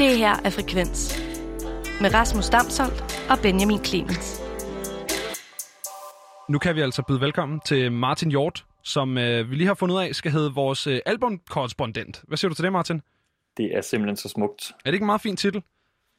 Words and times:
Det 0.00 0.18
her 0.18 0.36
er 0.44 0.50
Frekvens 0.50 1.22
med 2.00 2.14
Rasmus 2.14 2.48
Damsholdt 2.48 3.26
og 3.30 3.38
Benjamin 3.42 3.84
Clemens. 3.84 4.40
Nu 6.48 6.58
kan 6.58 6.76
vi 6.76 6.80
altså 6.80 7.02
byde 7.08 7.20
velkommen 7.20 7.60
til 7.60 7.92
Martin 7.92 8.30
Hjort, 8.30 8.66
som 8.82 9.18
øh, 9.18 9.50
vi 9.50 9.56
lige 9.56 9.66
har 9.66 9.74
fundet 9.74 9.94
ud 9.96 10.00
af 10.00 10.14
skal 10.14 10.32
hedde 10.32 10.54
vores 10.54 10.86
øh, 10.86 11.00
albumkorrespondent. 11.06 12.24
Hvad 12.28 12.36
siger 12.36 12.48
du 12.48 12.54
til 12.54 12.64
det, 12.64 12.72
Martin? 12.72 13.02
Det 13.56 13.76
er 13.76 13.80
simpelthen 13.80 14.16
så 14.16 14.28
smukt. 14.28 14.72
Er 14.84 14.90
det 14.90 14.92
ikke 14.92 15.02
en 15.02 15.06
meget 15.06 15.20
fin 15.20 15.36
titel? 15.36 15.62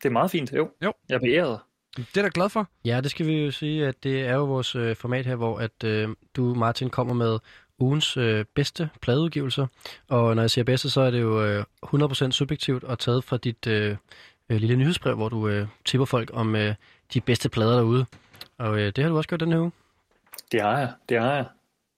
Det 0.03 0.09
er 0.09 0.13
meget 0.13 0.31
fint, 0.31 0.53
jo. 0.53 0.69
Jo. 0.83 0.93
Jeg 1.09 1.15
er 1.15 1.19
beæret. 1.19 1.59
Det 1.97 2.17
er 2.17 2.21
da 2.21 2.29
glad 2.33 2.49
for. 2.49 2.67
Ja, 2.85 3.01
det 3.01 3.11
skal 3.11 3.25
vi 3.25 3.33
jo 3.33 3.51
sige, 3.51 3.87
at 3.87 4.03
det 4.03 4.21
er 4.21 4.33
jo 4.33 4.45
vores 4.45 4.75
øh, 4.75 4.95
format 4.95 5.25
her, 5.25 5.35
hvor 5.35 5.59
at 5.59 5.83
øh, 5.83 6.09
du, 6.35 6.53
Martin, 6.53 6.89
kommer 6.89 7.13
med 7.13 7.39
ugens 7.81 8.17
øh, 8.17 8.45
bedste 8.55 8.89
pladeudgivelser. 9.01 9.67
Og 10.09 10.35
når 10.35 10.43
jeg 10.43 10.49
siger 10.51 10.65
bedste, 10.65 10.89
så 10.89 11.01
er 11.01 11.11
det 11.11 11.21
jo 11.21 11.45
øh, 11.45 11.63
100% 11.85 12.31
subjektivt 12.31 12.83
og 12.83 12.99
taget 12.99 13.23
fra 13.23 13.37
dit 13.37 13.67
øh, 13.67 13.97
øh, 14.49 14.57
lille 14.57 14.75
nyhedsbrev, 14.75 15.15
hvor 15.15 15.29
du 15.29 15.47
øh, 15.47 15.67
tipper 15.85 16.05
folk 16.05 16.29
om 16.33 16.55
øh, 16.55 16.75
de 17.13 17.21
bedste 17.21 17.49
plader 17.49 17.75
derude. 17.75 18.05
Og 18.57 18.79
øh, 18.79 18.85
det 18.95 19.03
har 19.03 19.09
du 19.09 19.17
også 19.17 19.27
gjort 19.29 19.39
den 19.39 19.51
her 19.51 19.59
uge. 19.59 19.71
Det 20.51 20.61
har 20.61 20.77
jeg, 20.79 20.93
det 21.09 21.19
har 21.19 21.33
jeg. 21.35 21.45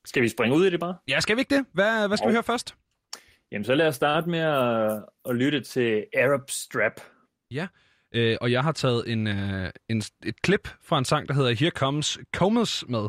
Skal 0.05 0.21
vi 0.23 0.29
springe 0.29 0.57
ud 0.57 0.65
i 0.65 0.69
det 0.69 0.79
bare? 0.79 0.95
Ja, 1.07 1.19
skal 1.19 1.35
vi 1.35 1.41
ikke 1.41 1.55
det? 1.55 1.65
Hvad, 1.73 2.07
hvad 2.07 2.17
skal 2.17 2.25
Jo. 2.25 2.29
vi 2.29 2.33
høre 2.33 2.43
først? 2.43 2.75
Jamen, 3.51 3.65
så 3.65 3.75
lad 3.75 3.87
os 3.87 3.95
starte 3.95 4.29
med 4.29 4.39
at, 4.39 5.03
at 5.29 5.35
lytte 5.35 5.61
til 5.61 6.05
Arab 6.17 6.49
Strap. 6.49 7.01
Ja, 7.51 7.67
øh, 8.11 8.37
og 8.41 8.51
jeg 8.51 8.63
har 8.63 8.71
taget 8.71 9.11
en, 9.11 9.27
øh, 9.27 9.69
en, 9.89 10.03
et 10.25 10.41
klip 10.41 10.69
fra 10.83 10.97
en 10.97 11.05
sang, 11.05 11.27
der 11.27 11.33
hedder 11.33 11.53
Here 11.55 11.71
Comes 11.71 12.19
Comas 12.35 12.83
med. 12.87 13.07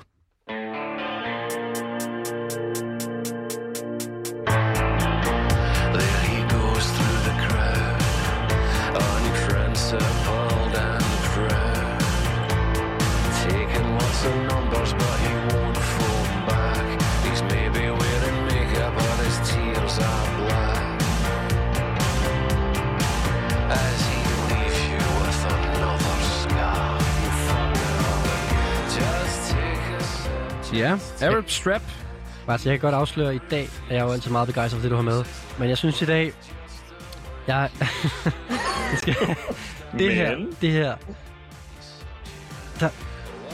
Ja, 30.85 30.99
Arab 31.27 31.51
Strap. 31.51 31.82
Altså, 32.49 32.68
jeg 32.71 32.80
kan 32.80 32.90
godt 32.90 33.01
afsløre, 33.01 33.29
at 33.29 33.35
i 33.35 33.40
dag 33.51 33.68
er 33.90 33.95
jeg 33.95 34.02
jo 34.02 34.13
altid 34.13 34.30
meget 34.30 34.49
begejstret 34.49 34.80
for 34.80 34.82
det, 34.82 34.90
du 34.90 34.96
har 34.96 35.02
med. 35.02 35.24
Men 35.59 35.68
jeg 35.68 35.79
synes 35.79 36.02
i 36.02 36.04
dag, 36.04 36.32
jeg... 37.46 37.71
det, 39.99 40.15
her, 40.15 40.37
det 40.60 40.73
her... 40.73 40.95
Der... 42.80 42.88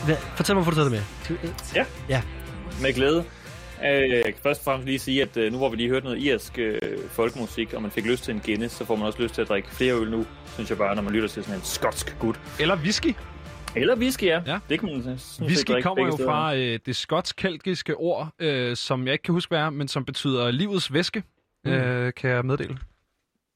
Hvad... 0.05 0.17
Fortæl 0.37 0.55
mig, 0.55 0.63
hvorfor 0.65 0.83
du 0.83 0.91
tager 0.91 1.01
det 1.01 1.05
med. 1.41 1.51
Ja. 1.75 1.85
Ja. 2.09 2.23
Med 2.83 2.93
glæde. 2.93 3.25
Øh, 3.85 4.11
Jeg 4.11 4.25
kan 4.25 4.35
først 4.43 4.61
og 4.61 4.65
fremmest 4.65 4.87
lige 4.87 4.99
sige, 4.99 5.23
at 5.23 5.37
øh, 5.37 5.53
nu 5.53 5.59
hvor 5.59 5.69
vi 5.69 5.77
lige 5.77 5.89
hørte 5.89 6.05
noget 6.07 6.23
irsk 6.23 6.59
øh, 6.59 6.79
folkemusik, 7.11 7.73
og 7.75 7.83
man 7.83 7.91
fik 7.91 8.07
lyst 8.07 8.25
til 8.25 8.35
en 8.35 8.41
Guinness, 8.45 8.75
så 8.77 8.85
får 8.85 8.97
man 8.97 9.07
også 9.07 9.23
lyst 9.23 9.35
til 9.35 9.43
at 9.43 9.49
drikke 9.49 9.69
flere 9.73 9.95
øl 9.95 10.11
nu, 10.11 10.27
synes 10.55 10.71
jeg 10.71 10.79
bare, 10.79 10.95
når 10.95 11.03
man 11.03 11.13
lytter 11.13 11.29
til 11.29 11.43
sådan 11.45 11.59
en 11.59 11.65
skotsk 11.65 12.17
gut. 12.19 12.41
Eller 12.61 12.77
whisky. 12.77 13.15
Eller 13.77 13.97
whisky, 13.97 14.25
ja. 14.25 14.43
Ja. 14.47 14.59
Det 14.69 14.81
kan 14.81 14.89
man 14.89 15.03
sådan 15.03 15.19
set 15.19 15.47
Whisky 15.47 15.73
drikke 15.73 15.87
kommer 15.87 16.07
jo 16.07 16.13
steder. 16.13 16.29
fra 16.31 16.57
øh, 16.57 16.79
det 16.87 16.97
skotsk-keltiske 16.97 17.97
ord, 17.97 18.29
øh, 18.39 18.77
som 18.77 19.07
jeg 19.07 19.13
ikke 19.13 19.23
kan 19.23 19.35
huske, 19.35 19.51
hvad 19.51 19.59
er, 19.59 19.71
men 19.71 19.89
som 19.89 20.05
betyder 20.05 20.51
livets 20.51 20.93
væske, 20.93 21.23
mm. 21.65 21.71
øh, 21.71 22.13
kan 22.15 22.31
jeg 22.31 22.45
meddele. 22.45 22.79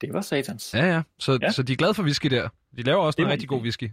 Det 0.01 0.13
var 0.13 0.21
satans. 0.21 0.75
Ja, 0.75 0.87
ja. 0.87 1.03
Så, 1.19 1.39
ja. 1.43 1.51
Så 1.51 1.63
de 1.63 1.73
er 1.73 1.77
glade 1.77 1.95
for 1.95 2.03
whisky 2.03 2.27
der. 2.27 2.49
De 2.77 2.83
laver 2.83 2.99
også 3.03 3.17
Det 3.17 3.23
noget 3.23 3.33
rigtig 3.33 3.49
god 3.49 3.61
whisky. 3.61 3.91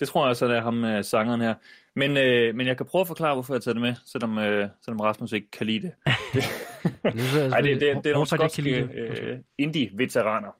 Det 0.00 0.08
tror 0.08 0.24
jeg 0.24 0.30
også, 0.30 0.44
at 0.44 0.50
det 0.50 0.58
er 0.58 0.62
ham, 0.62 0.84
øh, 0.84 1.04
sangeren 1.04 1.40
her. 1.40 1.54
Men, 1.96 2.16
øh, 2.16 2.54
men 2.54 2.66
jeg 2.66 2.76
kan 2.76 2.86
prøve 2.86 3.00
at 3.00 3.06
forklare, 3.06 3.34
hvorfor 3.34 3.54
jeg 3.54 3.62
tager 3.62 3.72
det 3.72 3.82
med, 3.82 3.94
selvom, 4.06 4.38
øh, 4.38 4.68
selvom 4.84 5.00
Rasmus 5.00 5.32
ikke 5.32 5.50
kan 5.50 5.66
lide 5.66 5.80
det. 5.80 5.92
Jeg 7.04 7.48
Nej, 7.50 7.60
det, 7.60 7.80
det, 7.80 8.04
det 8.04 8.06
er 8.06 8.12
nogle 8.12 8.26
skotske 8.26 8.62
det? 8.62 8.90
øh, 8.94 9.38
indie-veteraner, 9.58 10.56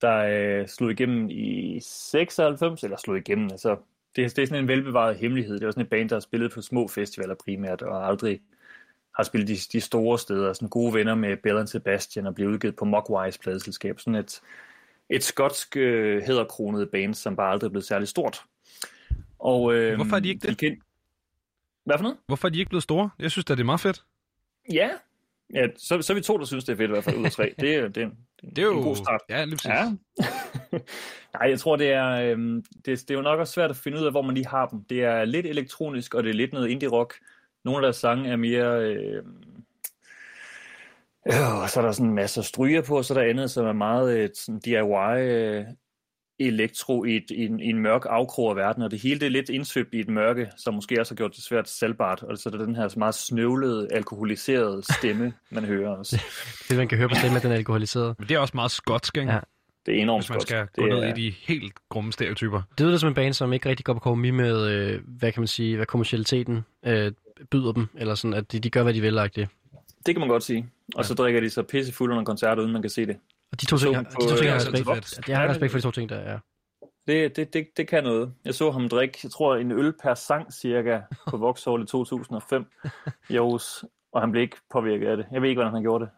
der 0.00 0.16
øh, 0.60 0.68
slog 0.68 0.90
igennem 0.90 1.30
i 1.30 1.80
96, 1.82 2.82
eller 2.82 2.96
slog 2.96 3.16
igennem, 3.16 3.48
altså 3.50 3.76
det, 4.16 4.36
det 4.36 4.42
er 4.42 4.46
sådan 4.46 4.64
en 4.64 4.68
velbevaret 4.68 5.16
hemmelighed. 5.16 5.58
Det 5.58 5.66
var 5.66 5.72
sådan 5.72 5.84
et 5.84 5.90
band, 5.90 6.08
der 6.08 6.16
har 6.16 6.20
spillet 6.20 6.52
på 6.52 6.62
små 6.62 6.88
festivaler 6.88 7.34
primært, 7.34 7.82
og 7.82 8.06
aldrig 8.06 8.40
har 9.16 9.24
spillet 9.24 9.48
de, 9.48 9.56
de 9.72 9.80
store 9.80 10.18
steder. 10.18 10.52
Sådan 10.52 10.68
gode 10.68 10.94
venner 10.94 11.14
med 11.14 11.36
Bell 11.36 11.58
and 11.58 11.66
Sebastian 11.66 12.26
og 12.26 12.34
blev 12.34 12.48
udgivet 12.48 12.76
på 12.76 12.84
Mogwise 12.84 13.40
pladeselskab. 13.40 14.00
Sådan 14.00 14.14
et, 14.14 14.40
et 15.10 15.24
skotsk 15.24 15.76
øh, 15.76 16.22
hæderkronet 16.22 16.90
band, 16.90 17.14
som 17.14 17.36
bare 17.36 17.52
aldrig 17.52 17.66
er 17.66 17.70
blevet 17.70 17.84
særlig 17.84 18.08
stort. 18.08 18.42
Og, 19.38 19.74
øh, 19.74 19.94
Hvorfor 19.96 20.16
er 20.16 20.20
de 20.20 20.28
ikke 20.28 20.48
det? 20.48 20.58
Kendt... 20.58 20.82
Hvad 21.84 21.98
for 21.98 22.02
noget? 22.02 22.18
Hvorfor 22.26 22.48
er 22.48 22.52
de 22.52 22.58
ikke 22.58 22.68
blevet 22.68 22.82
store? 22.82 23.10
Jeg 23.18 23.30
synes 23.30 23.44
da, 23.44 23.54
det 23.54 23.60
er 23.60 23.64
meget 23.64 23.80
fedt. 23.80 24.04
Ja, 24.72 24.90
ja 25.54 25.66
så, 25.76 26.02
så 26.02 26.12
er 26.12 26.14
vi 26.14 26.20
to, 26.20 26.38
der 26.38 26.44
synes, 26.44 26.64
det 26.64 26.72
er 26.72 26.76
fedt 26.76 26.90
i 26.90 26.92
hvert 26.92 27.04
fald 27.04 27.16
ud 27.16 27.24
af 27.24 27.32
tre. 27.32 27.54
Det, 27.60 27.74
er- 27.74 27.88
det, 27.88 28.02
er- 28.02 28.10
Det 28.42 28.58
er 28.58 28.62
jo... 28.62 28.76
en 28.78 28.82
god 28.84 28.96
start. 28.96 29.20
Ja, 29.30 29.44
lige 29.44 29.56
præcis. 29.56 29.68
Ja. 29.68 29.92
Nej, 31.38 31.48
jeg 31.50 31.60
tror, 31.60 31.76
det 31.76 31.92
er, 31.92 32.06
øhm, 32.10 32.64
det, 32.76 32.86
det 33.00 33.10
er 33.10 33.14
jo 33.14 33.22
nok 33.22 33.38
også 33.40 33.52
svært 33.52 33.70
at 33.70 33.76
finde 33.76 33.98
ud 34.00 34.04
af, 34.06 34.10
hvor 34.12 34.22
man 34.22 34.34
lige 34.34 34.46
har 34.46 34.66
dem. 34.66 34.84
Det 34.84 35.04
er 35.04 35.24
lidt 35.24 35.46
elektronisk, 35.46 36.14
og 36.14 36.22
det 36.24 36.30
er 36.30 36.34
lidt 36.34 36.52
noget 36.52 36.68
indie-rock. 36.68 37.14
Nogle 37.64 37.78
af 37.78 37.82
deres 37.82 37.96
sange 37.96 38.30
er 38.30 38.36
mere... 38.36 38.80
Øh, 38.82 39.22
øh, 41.26 41.68
så 41.68 41.74
er 41.76 41.82
der 41.82 41.92
sådan 41.92 42.08
en 42.08 42.14
masse 42.14 42.42
stryger 42.42 42.82
på, 42.82 42.96
og 42.96 43.04
så 43.04 43.14
er 43.14 43.18
der 43.22 43.30
andet, 43.30 43.50
som 43.50 43.66
er 43.66 43.72
meget 43.72 44.18
øh, 44.18 44.30
sådan 44.34 44.60
DIY 44.60 44.74
øh, 45.18 45.64
elektro 46.38 47.04
i, 47.04 47.16
et, 47.16 47.30
i, 47.30 47.44
en, 47.44 47.60
i 47.60 47.70
en 47.70 47.78
mørk 47.78 48.06
afkrog 48.08 48.50
af 48.50 48.56
verden, 48.56 48.82
og 48.82 48.90
det 48.90 48.98
hele 48.98 49.20
det 49.20 49.26
er 49.26 49.30
lidt 49.30 49.48
indsvøbt 49.48 49.94
i 49.94 50.00
et 50.00 50.08
mørke, 50.08 50.50
som 50.56 50.74
måske 50.74 51.00
også 51.00 51.14
har 51.14 51.16
gjort 51.16 51.36
det 51.36 51.44
svært 51.44 51.68
salgbart, 51.68 52.22
og 52.22 52.38
så 52.38 52.48
er 52.48 52.56
der 52.56 52.64
den 52.64 52.76
her 52.76 52.98
meget 52.98 53.14
snøvlede, 53.14 53.88
alkoholiserede 53.92 54.82
stemme, 54.98 55.32
man 55.50 55.64
hører 55.64 55.90
også. 55.90 56.22
Det, 56.68 56.76
man 56.76 56.88
kan 56.88 56.98
høre 56.98 57.08
på 57.08 57.14
stemmen, 57.14 57.36
at 57.36 57.42
den 57.42 57.52
er 57.52 57.56
alkoholiseret. 57.56 58.14
Men 58.18 58.28
det 58.28 58.34
er 58.34 58.38
også 58.38 58.52
meget 58.54 58.70
skotsk, 58.70 59.16
ikke? 59.16 59.32
Ja. 59.32 59.38
Det 59.86 59.98
er 59.98 60.02
enormt 60.02 60.24
Hvis 60.24 60.30
man 60.30 60.40
skal 60.40 60.60
det 60.60 60.68
gå 60.76 60.86
ned 60.86 60.98
er, 60.98 61.14
i 61.14 61.22
de 61.22 61.34
helt 61.46 61.72
grumme 61.88 62.12
stereotyper. 62.12 62.62
Det 62.78 62.86
lyder 62.86 62.98
som 62.98 63.08
en 63.08 63.14
band, 63.14 63.34
som 63.34 63.52
ikke 63.52 63.68
rigtig 63.68 63.84
går 63.84 63.92
på 63.92 64.00
kompromis 64.00 64.32
med, 64.32 64.70
øh, 64.70 65.00
hvad 65.06 65.32
kan 65.32 65.40
man 65.40 65.46
sige, 65.46 65.76
hvad 65.76 65.86
kommercialiteten 65.86 66.64
øh, 66.86 67.12
byder 67.50 67.72
dem, 67.72 67.86
eller 67.98 68.14
sådan, 68.14 68.34
at 68.34 68.52
de, 68.52 68.58
de 68.58 68.70
gør, 68.70 68.82
hvad 68.82 68.94
de 68.94 69.00
vil, 69.00 69.16
det. 69.16 69.48
Det 70.06 70.14
kan 70.14 70.20
man 70.20 70.28
godt 70.28 70.42
sige. 70.42 70.68
Og 70.94 71.04
så 71.04 71.14
drikker 71.14 71.40
de 71.40 71.50
sig 71.50 71.66
pissefulde 71.66 72.12
under 72.12 72.24
koncerter, 72.24 72.62
uden 72.62 72.72
man 72.72 72.82
kan 72.82 72.90
se 72.90 73.06
det. 73.06 73.16
Og 73.56 73.60
de 73.60 73.66
to 73.66 73.76
ting, 73.78 73.94
dem 73.94 74.04
de 74.04 74.10
på, 74.14 74.20
to 74.20 74.26
ting 74.28 74.32
øh, 74.32 74.38
har 74.38 74.44
jeg 74.46 74.54
altså 74.54 74.70
respekt 74.70 74.86
for. 75.24 75.30
Jeg 75.30 75.38
har 75.38 75.48
respekt 75.48 75.72
for 75.72 75.78
de 75.78 75.82
to 75.82 75.90
ting, 75.90 76.08
der 76.08 76.16
er. 76.16 76.38
Det, 77.06 77.36
det, 77.36 77.52
det, 77.54 77.66
det 77.76 77.88
kan 77.88 78.04
noget. 78.04 78.32
Jeg 78.44 78.54
så 78.54 78.70
ham 78.70 78.88
drikke, 78.88 79.18
jeg 79.22 79.30
tror, 79.30 79.56
en 79.56 79.72
øl 79.72 79.92
per 80.02 80.14
sang 80.14 80.52
cirka 80.52 81.00
på 81.30 81.36
Vauxhall 81.44 81.82
i 81.82 81.86
2005 81.86 82.64
i 83.30 83.36
Aarhus, 83.36 83.84
og 84.12 84.20
han 84.20 84.30
blev 84.30 84.42
ikke 84.42 84.56
påvirket 84.72 85.08
af 85.08 85.16
det. 85.16 85.26
Jeg 85.32 85.42
ved 85.42 85.48
ikke, 85.48 85.58
hvordan 85.58 85.72
han 85.74 85.82
gjorde 85.82 86.04
det. 86.04 86.10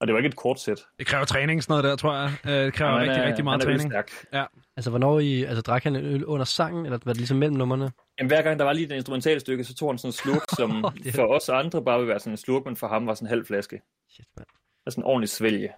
Og 0.00 0.06
det 0.06 0.12
var 0.14 0.18
ikke 0.18 0.28
et 0.28 0.36
kort 0.36 0.60
sæt. 0.60 0.80
Det 0.98 1.06
kræver 1.06 1.24
træning, 1.24 1.62
sådan 1.62 1.72
noget 1.72 1.84
der, 1.84 1.96
tror 1.96 2.14
jeg. 2.16 2.32
Øh, 2.46 2.52
Det 2.64 2.72
kræver 2.74 2.90
Han 2.92 3.00
rigtig, 3.00 3.22
er- 3.22 3.26
rigtig 3.28 3.44
meget 3.44 3.62
han 3.62 3.72
er 3.72 3.76
træning. 3.78 3.96
ølstærk. 3.96 4.50
Altså, 4.76 4.90
hvornår 4.90 5.20
I, 5.20 5.42
altså, 5.44 5.62
drak 5.62 5.82
han 5.84 5.96
en 5.96 6.04
øl 6.04 6.24
under 6.24 6.44
sangen, 6.44 6.86
eller 6.86 6.98
var 7.04 7.12
det 7.12 7.16
ligesom 7.16 7.36
mellem 7.36 7.56
numrene? 7.56 7.92
Jamen, 8.18 8.28
hver 8.30 8.42
gang 8.42 8.58
der 8.58 8.64
var 8.64 8.72
lige 8.72 8.86
et 8.86 8.92
instrumentale 8.92 9.40
stykke, 9.40 9.64
så 9.64 9.74
tog 9.74 9.90
han 9.90 9.98
sådan 9.98 10.08
en 10.08 10.12
slurk, 10.12 10.42
som 10.56 10.84
Det 11.04 11.14
for 11.14 11.26
os 11.26 11.48
andre 11.48 11.84
bare 11.84 11.98
ville 11.98 12.08
være 12.08 12.18
sådan 12.20 12.32
en 12.32 12.36
slurk, 12.36 12.64
men 12.64 12.76
for 12.76 12.88
ham 12.88 13.06
var 13.06 13.14
sådan 13.14 13.26
en 13.26 13.30
halv 13.30 13.46
flaske. 13.46 13.80
Shit, 14.10 14.26
mand. 14.36 14.46
Altså 14.86 15.00
en 15.00 15.04
ordentlig 15.04 15.28
svælge. 15.28 15.68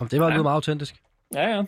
Om 0.00 0.08
det 0.08 0.20
var 0.20 0.28
Ja. 0.28 0.34
ja. 0.34 0.42
meget 0.42 0.54
autentisk. 0.54 0.94
Ja, 1.34 1.48
ja. 1.56 1.62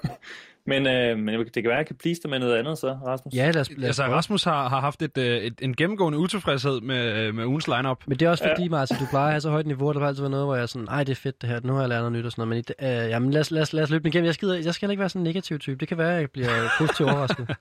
men, 0.70 0.86
øh, 0.86 1.18
men 1.18 1.40
det 1.40 1.52
kan 1.52 1.64
være, 1.64 1.72
at 1.72 1.78
jeg 1.78 1.86
kan 1.86 1.96
please 1.96 2.20
dig 2.22 2.30
med 2.30 2.38
noget 2.38 2.56
andet 2.56 2.78
så, 2.78 2.98
Rasmus. 3.06 3.34
Ja, 3.34 3.50
lad 3.50 3.60
os, 3.60 3.70
lad 3.70 3.78
os 3.78 3.84
Altså. 3.84 4.02
Rasmus 4.02 4.44
har, 4.44 4.68
har 4.68 4.80
haft 4.80 5.02
et, 5.02 5.18
øh, 5.18 5.36
et, 5.38 5.54
en 5.62 5.76
gennemgående 5.76 6.18
utilfredshed 6.18 6.80
med, 6.80 7.16
øh, 7.16 7.34
med 7.34 7.44
ugens 7.44 7.68
lineup. 7.68 8.02
Men 8.06 8.18
det 8.18 8.26
er 8.26 8.30
også 8.30 8.44
fordi, 8.54 8.68
Martin, 8.68 8.96
du 8.96 9.06
plejer 9.10 9.26
at 9.26 9.32
have 9.32 9.40
så 9.40 9.50
højt 9.50 9.66
niveau, 9.66 9.92
der 9.92 10.00
har 10.00 10.06
altid 10.06 10.22
været 10.22 10.30
noget, 10.30 10.46
hvor 10.46 10.54
jeg 10.54 10.62
er 10.62 10.66
sådan, 10.66 10.88
ej, 10.88 11.04
det 11.04 11.12
er 11.12 11.16
fedt 11.16 11.42
det 11.42 11.48
her, 11.50 11.60
nu 11.64 11.72
har 11.72 11.80
jeg 11.80 11.88
lært 11.88 11.98
noget 12.00 12.12
nyt 12.12 12.24
og 12.24 12.32
sådan 12.32 12.48
noget, 12.48 12.64
men 12.80 12.88
øh, 12.88 13.10
jamen, 13.10 13.30
lad 13.30 13.40
os, 13.40 13.50
lad, 13.50 13.62
os, 13.62 13.72
lad 13.72 13.82
os 13.82 13.90
løbe 13.90 14.02
den 14.02 14.08
igennem. 14.08 14.26
Jeg, 14.26 14.34
skider, 14.34 14.54
jeg 14.54 14.74
skal 14.74 14.86
heller 14.86 14.92
ikke 14.92 15.00
være 15.00 15.08
sådan 15.08 15.20
en 15.20 15.24
negativ 15.24 15.58
type. 15.58 15.76
Det 15.80 15.88
kan 15.88 15.98
være, 15.98 16.14
at 16.14 16.20
jeg 16.20 16.30
bliver 16.30 16.48
positivt 16.78 17.10
overrasket. 17.10 17.48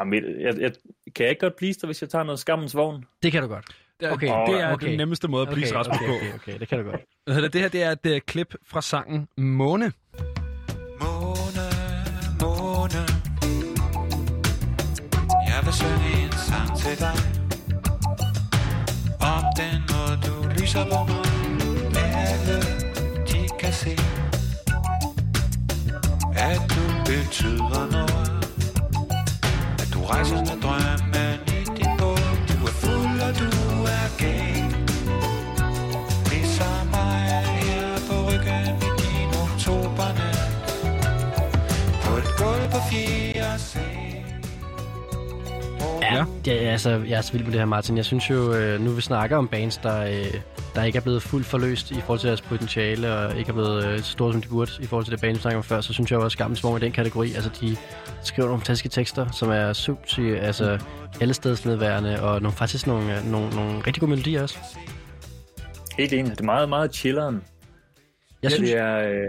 Jamen, 0.00 0.40
jeg, 0.40 0.60
jeg, 0.60 0.72
kan 1.16 1.24
jeg 1.24 1.30
ikke 1.30 1.40
godt 1.40 1.56
please 1.56 1.80
dig, 1.80 1.86
hvis 1.86 2.02
jeg 2.02 2.10
tager 2.10 2.24
noget 2.24 2.38
skammens 2.38 2.76
vogn? 2.76 3.04
Det 3.22 3.32
kan 3.32 3.42
du 3.42 3.48
godt. 3.48 3.64
Det, 4.00 4.12
Okay, 4.12 4.26
det 4.26 4.60
er 4.60 4.72
okay. 4.72 4.88
den 4.88 4.96
nemmeste 4.98 5.28
måde 5.28 5.42
at 5.42 5.54
please 5.54 5.74
Okay, 5.76 5.78
Rasmus 5.78 5.96
okay, 5.96 6.06
på. 6.08 6.14
okay, 6.14 6.34
okay, 6.34 6.58
det 6.58 6.68
kan 6.68 6.78
du 6.78 6.84
godt. 6.90 7.00
Det 7.26 7.52
Det 7.52 7.60
her 7.60 7.68
det 7.68 7.82
er 7.82 7.90
et 7.90 8.06
uh, 8.06 8.18
klip 8.26 8.54
fra 8.66 8.82
sangen 8.82 9.28
Måne. 9.36 9.92
Måne, 11.00 11.66
måne 12.40 13.02
Jeg 15.50 15.60
vil 15.64 15.72
synge 15.72 16.24
en 16.24 16.32
sang 16.48 16.78
til 16.78 16.98
dig 17.04 17.16
Om 19.34 19.42
den 19.62 19.78
måde 19.92 20.14
du 20.26 20.34
lyser 20.60 20.84
på 20.92 20.98
mig 21.10 21.24
Alle 22.26 22.56
de 23.30 23.48
kan 23.60 23.72
se 23.72 23.94
At 26.48 26.60
du 26.74 26.84
betyder 27.06 27.90
noget 27.92 28.37
rejser 30.10 30.36
med 30.36 30.56
drømmen 30.64 31.38
i 31.56 31.60
din 31.76 31.92
båd 31.98 32.28
Du 32.48 32.56
er 32.70 32.74
fuld 32.82 33.20
og 33.26 33.32
du 33.40 33.50
er 33.96 34.06
gay. 34.22 34.54
Ligesom 36.30 36.86
mig 36.94 37.20
her 37.60 37.88
på 38.08 38.14
ryggen 38.28 38.66
i 38.86 38.90
din 39.02 39.30
oktobernat 39.42 40.50
På 42.02 42.12
et 42.20 42.30
gulv 42.38 42.64
på 42.74 42.80
fjerde 42.90 43.58
Ja, 46.02 46.24
ja 46.46 46.52
altså, 46.52 46.90
jeg 46.90 47.18
er 47.18 47.20
så 47.20 47.32
vild 47.32 47.44
med 47.44 47.52
det 47.52 47.60
her, 47.60 47.66
Martin. 47.66 47.96
Jeg 47.96 48.04
synes 48.04 48.30
jo, 48.30 48.54
øh, 48.54 48.80
nu 48.80 48.90
vi 48.90 49.00
snakker 49.00 49.36
om 49.36 49.48
bands, 49.48 49.76
der, 49.76 50.00
øh, 50.04 50.40
der 50.78 50.84
ikke 50.84 50.96
er 50.96 51.00
blevet 51.02 51.22
fuldt 51.22 51.46
forløst 51.46 51.90
i 51.90 51.94
forhold 51.94 52.18
til 52.18 52.28
deres 52.28 52.40
potentiale, 52.40 53.14
og 53.14 53.38
ikke 53.38 53.48
er 53.48 53.52
blevet 53.52 53.84
øh, 53.86 53.98
så 53.98 54.12
store, 54.12 54.32
som 54.32 54.42
de 54.42 54.48
burde 54.48 54.70
i 54.80 54.86
forhold 54.86 55.04
til 55.04 55.12
det 55.12 55.20
band, 55.20 55.34
vi 55.34 55.40
snakker 55.40 55.58
om 55.58 55.64
før, 55.64 55.80
så 55.80 55.92
synes 55.92 56.10
jeg 56.10 56.18
også, 56.18 56.34
at 56.34 56.38
Gammelsvogn 56.38 56.76
i 56.76 56.84
den 56.84 56.92
kategori. 56.92 57.32
Altså, 57.32 57.50
de 57.60 57.76
skriver 58.22 58.48
nogle 58.48 58.60
fantastiske 58.60 58.88
tekster, 58.88 59.30
som 59.30 59.50
er 59.50 59.72
subtil, 59.72 60.34
altså 60.34 60.78
alle 61.20 61.34
stedsnedværende, 61.34 62.22
og 62.22 62.42
nogle, 62.42 62.56
faktisk 62.56 62.86
nogle, 62.86 63.18
øh, 63.18 63.24
nogle, 63.24 63.50
nogle 63.56 63.78
rigtig 63.86 64.00
gode 64.00 64.10
melodier 64.10 64.42
også. 64.42 64.58
Helt 65.98 66.12
enig. 66.12 66.30
Det 66.30 66.40
er 66.40 66.44
meget, 66.44 66.68
meget 66.68 66.94
chilleren. 66.94 67.42
Jeg 68.42 68.50
synes, 68.52 68.70
Det 68.70 68.78
er, 68.78 68.98
øh, 68.98 69.26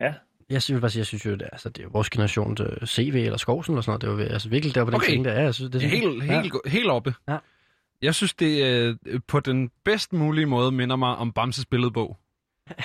ja, 0.00 0.12
jeg 0.50 0.62
synes, 0.62 0.96
jeg 0.96 1.06
synes 1.06 1.26
jo, 1.26 1.32
det 1.32 1.42
er, 1.42 1.48
altså, 1.52 1.68
det 1.68 1.84
er 1.84 1.88
vores 1.92 2.10
generation 2.10 2.56
CV 2.86 3.22
eller 3.24 3.38
Skovsen 3.38 3.74
eller 3.74 3.82
sådan 3.82 3.90
noget. 3.90 4.18
Det 4.18 4.22
er 4.22 4.26
jo 4.26 4.32
altså, 4.32 4.48
virkelig 4.48 4.74
der 4.74 4.84
på 4.84 4.90
den 4.90 4.96
Okay. 4.96 5.10
ting, 5.12 5.24
der 5.24 5.30
er. 5.30 5.42
Jeg 5.42 5.54
synes, 5.54 5.70
det 5.70 5.82
er 5.82 5.86
er 5.86 5.90
helt, 5.90 6.22
helt, 6.22 6.54
ja. 6.64 6.70
helt 6.70 6.90
oppe. 6.90 7.14
Ja. 7.28 7.36
Jeg 8.02 8.14
synes, 8.14 8.34
det 8.34 8.64
øh, 8.64 8.96
på 9.28 9.40
den 9.40 9.70
bedst 9.84 10.12
mulige 10.12 10.46
måde 10.46 10.72
minder 10.72 10.96
mig 10.96 11.16
om 11.16 11.32
Bamses 11.32 11.66
billedbog. 11.66 12.18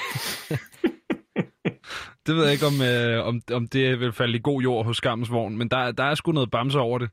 det 2.25 2.35
ved 2.35 2.43
jeg 2.43 2.53
ikke, 2.53 2.65
om, 2.65 2.81
øh, 2.81 3.27
om, 3.27 3.41
om 3.51 3.67
det 3.67 3.99
vil 3.99 4.13
falde 4.13 4.37
i 4.37 4.41
god 4.43 4.61
jord 4.61 4.85
hos 4.85 4.97
Skammens 4.97 5.31
Vogn, 5.31 5.57
men 5.57 5.69
der, 5.69 5.91
der 5.91 6.03
er 6.03 6.15
sgu 6.15 6.31
noget 6.31 6.51
Bamse 6.51 6.79
over 6.79 6.99
det. 6.99 7.09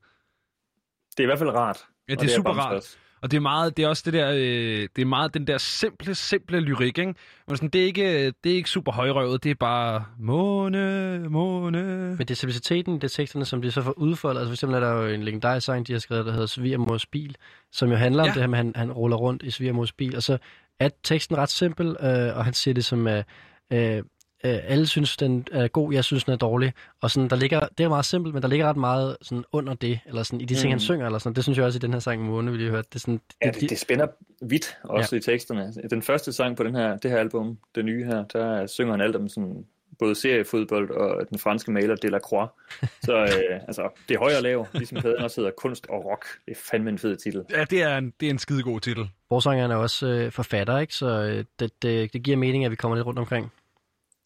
det 1.10 1.20
er 1.20 1.22
i 1.22 1.26
hvert 1.26 1.38
fald 1.38 1.50
rart. 1.50 1.86
Ja, 2.08 2.14
Og 2.14 2.20
det 2.20 2.30
er 2.30 2.36
super 2.36 2.50
Bamse 2.50 2.62
rart. 2.68 2.98
Og 3.22 3.30
det 3.30 3.36
er 3.36 3.40
meget, 3.40 3.76
det 3.76 3.84
er 3.84 3.88
også 3.88 4.02
det 4.06 4.12
der, 4.12 4.30
øh, 4.32 4.88
det 4.96 5.02
er 5.02 5.06
meget 5.06 5.34
den 5.34 5.46
der 5.46 5.58
simple, 5.58 6.14
simple 6.14 6.60
lyrik, 6.60 6.98
ikke? 6.98 7.14
Men 7.48 7.56
sådan, 7.56 7.68
det, 7.68 7.80
er 7.80 7.84
ikke, 7.86 8.26
det 8.44 8.52
er 8.52 8.56
ikke 8.56 8.70
super 8.70 8.92
højrøvet, 8.92 9.44
det 9.44 9.50
er 9.50 9.54
bare 9.54 10.04
måne, 10.18 11.18
måne. 11.28 11.82
Men 11.82 12.18
det 12.18 12.30
er 12.30 12.34
simpliciteten, 12.34 12.94
det 12.94 13.04
er 13.04 13.08
teksterne, 13.08 13.44
som 13.44 13.62
de 13.62 13.70
så 13.70 13.82
får 13.82 13.98
udfoldet. 13.98 14.40
Altså 14.40 14.50
for 14.50 14.54
eksempel 14.54 14.76
er 14.76 14.80
der 14.80 15.02
jo 15.02 15.08
en 15.08 15.22
legendarisk 15.22 15.64
sang, 15.66 15.86
de 15.86 15.92
har 15.92 16.00
skrevet, 16.00 16.26
der 16.26 16.32
hedder 16.32 16.46
Svigermors 16.46 17.06
bil, 17.06 17.36
som 17.72 17.90
jo 17.90 17.96
handler 17.96 18.22
om 18.22 18.26
Ja. 18.26 18.32
det 18.32 18.42
her 18.42 18.48
med, 18.48 18.58
at 18.58 18.64
han, 18.64 18.72
han 18.76 18.92
ruller 18.92 19.16
rundt 19.16 19.42
i 19.42 19.50
Svigermors 19.50 19.92
bil. 19.92 20.16
Og 20.16 20.22
så 20.22 20.38
er 20.80 20.88
teksten 21.04 21.36
ret 21.36 21.50
simpel, 21.50 21.86
øh, 21.88 22.36
og 22.36 22.44
han 22.44 22.52
siger 22.54 22.74
det 22.74 22.84
som, 22.84 23.08
øh, 23.08 23.24
øh, 23.72 24.02
øh, 24.44 24.58
alle 24.64 24.86
synes, 24.86 25.16
den 25.16 25.46
er 25.52 25.68
god, 25.68 25.92
jeg 25.92 26.04
synes, 26.04 26.24
den 26.24 26.32
er 26.32 26.36
dårlig. 26.36 26.72
Og 27.00 27.10
sådan, 27.10 27.30
der 27.30 27.36
ligger, 27.36 27.60
det 27.78 27.84
er 27.84 27.88
meget 27.88 28.04
simpelt, 28.04 28.34
men 28.34 28.42
der 28.42 28.48
ligger 28.48 28.68
ret 28.68 28.76
meget 28.76 29.16
sådan 29.22 29.44
under 29.52 29.74
det, 29.74 30.00
eller 30.06 30.22
sådan, 30.22 30.40
i 30.40 30.44
de 30.44 30.54
ting, 30.54 30.64
Mm. 30.66 30.70
han 30.70 30.80
synger. 30.80 31.06
Eller 31.06 31.18
sådan. 31.18 31.34
Det 31.36 31.44
synes 31.44 31.58
jeg 31.58 31.66
også 31.66 31.76
i 31.76 31.80
den 31.80 31.92
her 31.92 32.00
sang, 32.00 32.22
Måne, 32.24 32.50
vi 32.52 32.56
lige 32.56 32.70
hørte. 32.70 32.88
Det 32.88 32.94
er 32.94 33.00
sådan, 33.00 33.20
Ja, 33.44 33.50
det, 33.50 33.70
det 33.70 33.78
spænder 33.78 34.06
vidt 34.42 34.76
også 34.84 35.16
ja. 35.16 35.18
i 35.18 35.22
teksterne. 35.22 35.72
Den 35.90 36.02
første 36.02 36.32
sang 36.32 36.56
på 36.56 36.62
den 36.64 36.74
her, 36.74 36.96
det 36.96 37.10
her 37.10 37.18
album, 37.18 37.58
det 37.74 37.84
nye 37.84 38.04
her, 38.04 38.24
der 38.24 38.66
synger 38.66 38.92
han 38.92 39.00
alt 39.00 39.16
om 39.16 39.28
sådan, 39.28 39.64
både 39.98 40.14
seriefodbold 40.14 40.90
og 40.90 41.28
den 41.30 41.38
franske 41.38 41.70
maler 41.72 41.96
Delacroix. 41.96 42.48
Så 43.06 43.16
øh, 43.22 43.60
altså, 43.66 43.88
det 44.08 44.14
er 44.14 44.18
højere 44.18 44.36
og 44.36 44.42
lav, 44.42 44.66
ligesom 44.74 44.98
pladen 45.00 45.18
også 45.22 45.40
hedder 45.40 45.52
Kunst 45.58 45.86
og 45.88 46.04
Rock. 46.04 46.24
Det 46.46 46.52
er 46.52 46.60
fandme 46.70 46.90
en 46.90 46.98
fed 46.98 47.16
titel. 47.16 47.42
Ja, 47.50 47.64
det 47.64 47.82
er 47.82 47.98
en, 47.98 48.12
det 48.20 48.26
er 48.26 48.30
en 48.30 48.38
skidegod 48.38 48.80
titel. 48.80 49.08
Forsangeren 49.28 49.70
er 49.70 49.76
også 49.76 50.06
øh, 50.06 50.32
forfatter, 50.32 50.78
ikke? 50.78 50.94
så 50.94 51.06
øh, 51.06 51.44
det, 51.58 51.82
det, 51.82 52.12
det 52.12 52.22
giver 52.22 52.36
mening, 52.36 52.64
at 52.64 52.70
vi 52.70 52.76
kommer 52.76 52.96
lidt 52.96 53.06
rundt 53.06 53.18
omkring. 53.18 53.52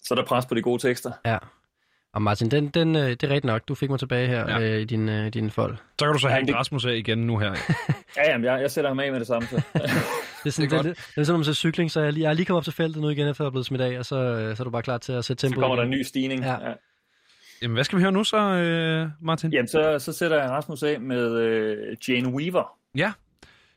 Så 0.06 0.14
er 0.14 0.16
der 0.16 0.24
pres 0.24 0.46
på 0.46 0.54
de 0.54 0.62
gode 0.62 0.82
tekster. 0.88 1.12
Ja. 1.24 1.38
Og 2.12 2.22
Martin, 2.22 2.50
den, 2.50 2.68
den, 2.68 2.96
øh, 2.96 3.02
det 3.10 3.22
er 3.22 3.28
rigtigt 3.28 3.44
nok. 3.44 3.68
Du 3.68 3.74
fik 3.74 3.90
mig 3.90 3.98
tilbage 3.98 4.28
her 4.28 4.38
Ja. 4.50 4.58
ja. 4.58 4.74
øh, 4.74 4.80
i 4.80 4.84
din, 4.84 5.08
øh, 5.08 5.32
din 5.32 5.50
fold. 5.50 5.76
Så 5.98 6.04
kan 6.04 6.12
du 6.12 6.18
så 6.18 6.28
Ja, 6.28 6.34
have 6.34 6.46
det- 6.46 6.54
Rasmus 6.54 6.84
af 6.84 6.94
igen 6.94 7.18
nu 7.18 7.38
her. 7.38 7.50
Ja, 8.16 8.30
jamen, 8.30 8.44
jeg, 8.44 8.60
jeg 8.60 8.70
sætter 8.70 8.90
ham 8.90 9.00
af 9.00 9.10
med 9.12 9.18
det 9.20 9.26
samme. 9.26 9.48
Så. 9.48 9.56
Det 9.74 9.82
er, 9.82 9.88
sådan, 9.88 10.02
Det 10.44 10.54
det 10.56 10.62
er 10.78 10.82
godt. 10.82 10.86
det, 10.96 11.12
det 11.14 11.20
er 11.20 11.24
sådan, 11.24 11.38
man 11.38 11.44
ser 11.44 11.52
cykling, 11.52 11.90
så 11.90 12.00
jeg, 12.00 12.12
lige- 12.12 12.22
jeg 12.24 12.30
er 12.30 12.34
lige 12.34 12.46
kommet 12.46 12.58
op 12.58 12.64
til 12.64 12.72
feltet 12.72 13.02
nu 13.02 13.08
igen, 13.08 13.28
efter 13.28 13.44
jeg 13.44 13.46
er 13.46 13.50
blevet 13.50 13.66
smidt 13.66 13.82
af, 13.82 13.98
og 13.98 14.04
så, 14.04 14.16
øh, 14.16 14.56
så 14.56 14.62
er 14.62 14.64
du 14.64 14.70
bare 14.70 14.82
klar 14.82 14.98
til 14.98 15.12
at 15.12 15.24
sætte 15.24 15.40
Så 15.40 15.46
tempoet 15.46 15.62
kommer 15.62 15.76
der 15.76 15.82
en 15.82 15.88
igen. 15.88 15.98
ny 15.98 16.02
stigning. 16.02 16.42
Ja. 16.42 16.68
Ja. 16.68 16.72
Jamen, 17.62 17.74
hvad 17.74 17.84
skal 17.84 17.98
vi 17.98 18.02
høre 18.02 18.12
nu 18.12 18.24
så, 18.24 18.36
øh, 18.36 19.08
Martin? 19.20 19.52
Jamen, 19.52 19.68
så, 19.68 19.98
så 19.98 20.12
sætter 20.12 20.40
jeg 20.42 20.50
Rasmus 20.50 20.82
af 20.82 21.00
med 21.00 21.36
øh, 21.38 21.96
Jane 22.08 22.28
Weaver. 22.28 22.76
Ja. 22.94 23.12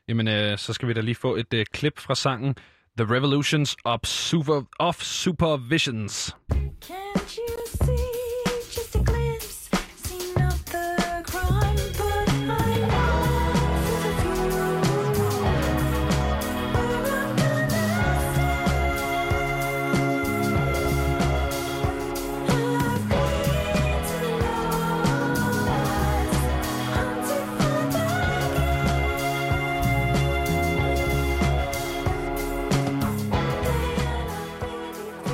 Jamen, 0.08 0.28
øh, 0.28 0.58
så 0.58 0.74
skal 0.74 0.88
vi 0.88 0.94
da 0.94 1.02
lige 1.02 1.16
få 1.16 1.36
et 1.36 1.54
øh, 1.54 1.66
klip 1.74 2.00
fra 2.00 2.16
sangen 2.16 2.56
The 3.00 3.06
Revolutions 3.06 3.78
of, 3.86 4.06
Super, 4.06 4.66
of 4.78 4.98
Supervisions. 4.98 6.34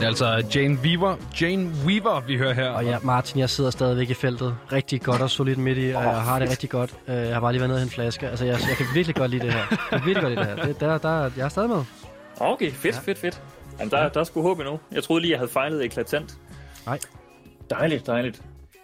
Er 0.05 0.09
altså 0.09 0.59
Jane 0.59 0.77
Weaver, 0.83 1.15
Jane 1.41 1.71
Weaver, 1.85 2.19
vi 2.27 2.37
hører 2.37 2.53
her. 2.53 2.69
Og 2.69 2.85
ja, 2.85 2.97
Martin, 3.03 3.39
jeg 3.39 3.49
sidder 3.49 3.69
stadigvæk 3.69 4.09
i 4.09 4.13
feltet. 4.13 4.55
Rigtig 4.71 5.01
godt 5.01 5.21
og 5.21 5.29
solidt 5.29 5.57
midt 5.57 5.77
i, 5.77 5.81
og 5.81 6.03
jeg 6.03 6.21
har 6.21 6.39
det 6.39 6.49
rigtig 6.49 6.69
godt. 6.69 6.95
Øh, 7.07 7.15
Jeg 7.15 7.33
har 7.33 7.39
bare 7.41 7.51
lige 7.51 7.59
været 7.59 7.69
nede 7.69 7.79
i 7.79 7.83
en 7.83 7.89
flaske. 7.89 8.29
Altså, 8.29 8.45
jeg, 8.45 8.53
jeg 8.53 8.77
kan 8.77 8.85
virkelig 8.93 9.15
godt 9.15 9.31
lide 9.31 9.45
det 9.45 9.53
her. 9.53 9.59
Jeg 9.91 9.99
kan 10.01 10.05
virkelig 10.05 10.21
godt 10.21 10.33
lide 10.33 10.45
det 10.49 10.55
her. 10.59 10.65
Det, 10.65 10.79
der, 10.79 10.97
der, 10.97 11.31
jeg 11.37 11.45
er 11.45 11.49
stadig 11.49 11.69
med. 11.69 11.83
Okay, 12.39 12.71
fedt, 12.71 12.95
fedt, 12.95 13.17
fedt. 13.17 13.41
Jamen, 13.79 13.91
der, 13.91 14.09
der 14.09 14.19
er 14.19 14.23
sgu 14.23 14.41
håb 14.41 14.59
endnu. 14.59 14.79
Jeg 14.91 15.03
troede 15.03 15.21
lige, 15.21 15.31
jeg 15.31 15.39
havde 15.39 15.51
fejlet 15.51 15.85
eklatant. 15.85 16.37
Nej. 16.85 16.99
Dejligt, 17.69 18.07
dejligt. 18.07 18.41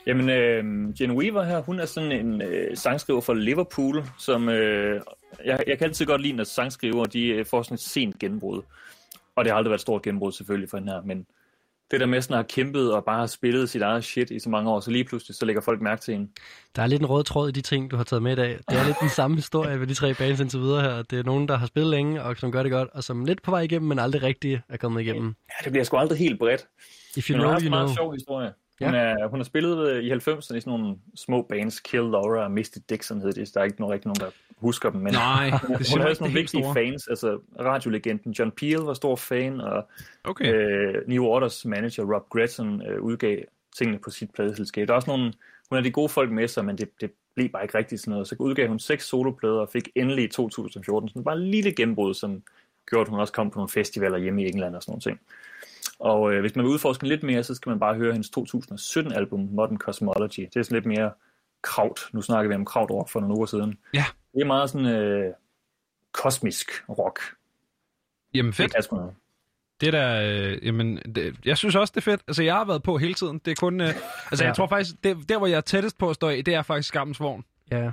Jamen, 0.08 0.30
øh, 0.30 0.64
Jen 1.02 1.12
Weaver 1.12 1.44
her, 1.44 1.62
hun 1.62 1.80
er 1.80 1.86
sådan 1.86 2.12
en 2.12 2.42
øh, 2.42 2.78
sangskriver 2.78 3.22
fra 3.22 3.34
Liverpool, 3.34 4.04
som 4.20 4.50
øh, 4.50 5.02
jeg, 5.46 5.60
jeg 5.68 5.78
kan 5.78 5.88
altid 5.88 6.06
godt 6.06 6.22
lide, 6.22 6.34
når 6.34 6.44
sangskriver 6.44 7.06
de 7.06 7.28
øh, 7.28 7.46
får 7.46 7.64
sådan 7.64 7.76
et 7.76 7.82
sent 7.82 8.20
gennembrud. 8.20 8.62
Og 9.36 9.46
det 9.46 9.52
har 9.52 9.58
aldrig 9.58 9.70
været 9.70 9.78
et 9.78 9.82
stort 9.82 10.02
gennembrud 10.02 10.32
selvfølgelig 10.32 10.70
for 10.70 10.78
hende 10.78 10.92
her, 10.92 11.02
men 11.02 11.26
det 11.92 12.00
der 12.00 12.06
med 12.06 12.22
sådan 12.22 12.34
at 12.34 12.38
have 12.38 12.48
kæmpet 12.48 12.94
og 12.94 13.06
bare 13.06 13.20
har 13.20 13.28
spillet 13.28 13.70
sit 13.70 13.82
eget 13.82 14.04
shit 14.04 14.32
i 14.32 14.40
så 14.40 14.50
mange 14.50 14.70
år, 14.72 14.80
så 14.80 14.92
lige 14.92 15.04
pludselig 15.04 15.36
så 15.36 15.46
lægger 15.46 15.62
folk 15.62 15.82
mærke 15.82 16.02
til 16.02 16.14
hende. 16.14 16.30
Der 16.76 16.82
er 16.82 16.88
lidt 16.88 17.02
en 17.02 17.06
rød 17.06 17.24
tråd 17.24 17.50
i 17.50 17.52
de 17.52 17.62
ting, 17.62 17.92
du 17.92 17.96
har 17.96 18.04
taget 18.04 18.24
med 18.24 18.32
i 18.32 18.36
dag. 18.36 18.50
Det 18.70 18.80
er 18.80 18.86
lidt 18.86 18.98
den 19.02 19.10
samme 19.10 19.36
historie 19.38 19.80
ved 19.80 19.88
de 19.88 19.94
tre 19.94 20.14
bands 20.14 20.40
indtil 20.40 20.60
videre 20.60 20.82
her. 20.82 21.02
Det 21.02 21.20
er 21.20 21.24
nogen, 21.24 21.48
der 21.48 21.58
har 21.58 21.68
spillet 21.68 21.92
længe, 21.92 22.24
og 22.24 22.38
som 22.38 22.52
gør 22.52 22.64
det 22.64 22.72
godt, 22.72 22.90
og 22.94 23.04
som 23.04 23.26
lidt 23.26 23.42
på 23.42 23.52
vej 23.52 23.62
igennem, 23.62 23.90
men 23.90 24.00
aldrig 24.00 24.24
rigtig 24.24 24.62
er 24.70 24.78
kommet 24.78 25.02
igennem. 25.02 25.36
Ja, 25.50 25.64
det 25.64 25.72
bliver 25.72 25.84
sgu 25.84 25.98
aldrig 25.98 26.20
helt 26.20 26.40
bredt. 26.40 26.68
If 27.18 27.30
you 27.30 27.34
Men 27.34 27.40
hun 27.40 27.46
know, 27.46 27.52
har 27.52 27.60
you 27.60 27.66
en 27.66 27.70
meget 27.70 27.88
know. 27.88 27.96
sjov 27.96 28.14
historie. 28.14 28.54
Hun, 28.84 28.96
er, 28.96 29.28
hun 29.28 29.40
har 29.40 29.44
spillet 29.44 29.90
øh, 29.90 30.04
i 30.04 30.12
90'erne 30.12 30.18
i 30.56 30.62
sådan 30.62 30.64
nogle 30.66 30.96
små 31.16 31.42
bands, 31.42 31.80
Kill 31.80 32.04
Laura 32.04 32.44
og 32.44 32.52
Misty 32.52 32.78
Dixon 32.90 33.22
hed 33.22 33.34
det. 33.34 33.52
Der 33.54 33.60
er 33.60 33.64
ikke 33.66 33.80
nogen, 33.80 33.94
rigtig 33.94 34.08
nogen, 34.08 34.20
der 34.20 34.30
husker 34.62 34.90
dem. 34.90 35.02
Men 35.02 35.14
Nej, 35.14 35.50
det 35.50 35.92
hun 35.92 36.02
havde 36.02 36.16
sådan 36.16 36.16
nogle 36.20 36.34
vigtige 36.34 36.64
store. 36.64 36.74
fans. 36.74 37.08
Altså 37.08 37.40
radiolegenden 37.60 38.32
John 38.32 38.52
Peel 38.52 38.78
var 38.80 38.94
stor 38.94 39.16
fan, 39.16 39.62
og 39.62 39.88
Okay. 40.24 40.54
øh, 40.54 40.96
New 41.08 41.24
Orders 41.24 41.66
manager 41.66 42.14
Rob 42.16 42.30
Gretton 42.30 42.82
øh, 42.88 43.02
udgav 43.02 43.38
tingene 43.78 44.00
på 44.00 44.10
sit 44.10 44.34
pladeselskab. 44.34 44.88
Der 44.88 44.94
er 44.94 44.96
også 44.96 45.10
nogle, 45.10 45.24
hun 45.70 45.76
har 45.76 45.82
de 45.82 45.92
gode 45.92 46.10
folk 46.10 46.32
med 46.32 46.48
sig, 46.48 46.66
men 46.66 46.78
det, 46.78 46.90
det 47.02 47.12
blev 47.36 47.50
bare 47.50 47.64
ikke 47.64 47.78
rigtigt 47.78 48.02
sådan 48.02 48.12
noget. 48.12 48.28
Så 48.28 48.36
udgav 48.40 48.68
hun 48.68 48.80
seks 48.80 49.06
soloplader 49.08 49.60
og 49.60 49.70
fik 49.70 49.90
endelig 49.96 50.24
i 50.24 50.28
2014 50.28 51.10
sådan 51.10 51.24
bare 51.24 51.38
en 51.38 51.48
lille 51.52 51.72
gennembrud, 51.72 52.14
som 52.14 52.44
gjorde, 52.90 53.02
at 53.02 53.08
hun 53.10 53.20
også 53.20 53.34
kom 53.34 53.52
på 53.52 53.60
nogle 53.60 53.70
festivaler 53.70 54.18
hjemme 54.18 54.44
i 54.44 54.48
England 54.48 54.76
og 54.76 54.84
sådan 54.84 54.92
nogle 54.92 55.02
ting. 55.02 55.20
Og 56.00 56.34
øh, 56.34 56.42
hvis 56.42 56.56
man 56.56 56.66
vil 56.66 56.72
udforske 56.72 57.08
lidt 57.08 57.24
mere, 57.24 57.44
så 57.44 57.56
skal 57.56 57.70
man 57.70 57.80
bare 57.80 57.96
høre 57.96 58.12
hendes 58.14 58.32
2017-album, 58.38 59.40
Modern 59.52 59.78
Cosmology. 59.78 60.40
Det 60.54 60.56
er 60.58 60.64
sådan 60.64 60.76
lidt 60.76 60.86
mere 60.86 61.12
kraut. 61.62 62.00
Nu 62.14 62.22
snakker 62.22 62.50
vi 62.50 62.56
om 62.56 62.66
krautrock 62.66 63.10
for 63.10 63.20
nogle 63.20 63.36
uger 63.36 63.46
siden. 63.46 63.78
Ja. 63.94 64.06
Det 64.34 64.42
er 64.42 64.46
meget 64.46 64.70
sådan 64.70 64.88
øh, 64.88 65.34
kosmisk 66.12 66.68
rock. 66.90 67.20
Jamen 68.34 68.50
Det 68.52 68.56
fedt. 68.58 68.84
sgu 68.84 68.96
noget. 68.96 69.14
Det 69.82 69.94
der, 69.94 70.22
øh, 70.52 70.66
jamen, 70.66 70.98
det, 71.16 71.36
jeg 71.46 71.58
synes 71.58 71.76
også, 71.76 71.92
det 71.96 72.02
er 72.02 72.12
fedt. 72.12 72.22
Altså, 72.28 72.44
jeg 72.44 72.54
har 72.56 72.66
været 72.66 72.84
på 72.84 72.98
hele 72.98 73.14
tiden. 73.14 73.42
Det 73.46 73.52
er 73.52 73.56
kun, 73.56 73.82
øh, 73.82 73.88
altså, 73.88 74.44
Ja. 74.44 74.48
jeg 74.48 74.56
tror 74.56 74.68
faktisk, 74.68 74.96
det, 75.04 75.30
der 75.30 75.38
hvor 75.38 75.48
jeg 75.48 75.58
er 75.58 75.62
tættest 75.62 75.98
på 75.98 76.10
at 76.10 76.16
stå 76.16 76.28
af, 76.28 76.46
det 76.46 76.54
er 76.54 76.62
faktisk 76.62 76.88
Skammens 76.88 77.20
Vogn. 77.20 77.46
Ja. 77.72 77.92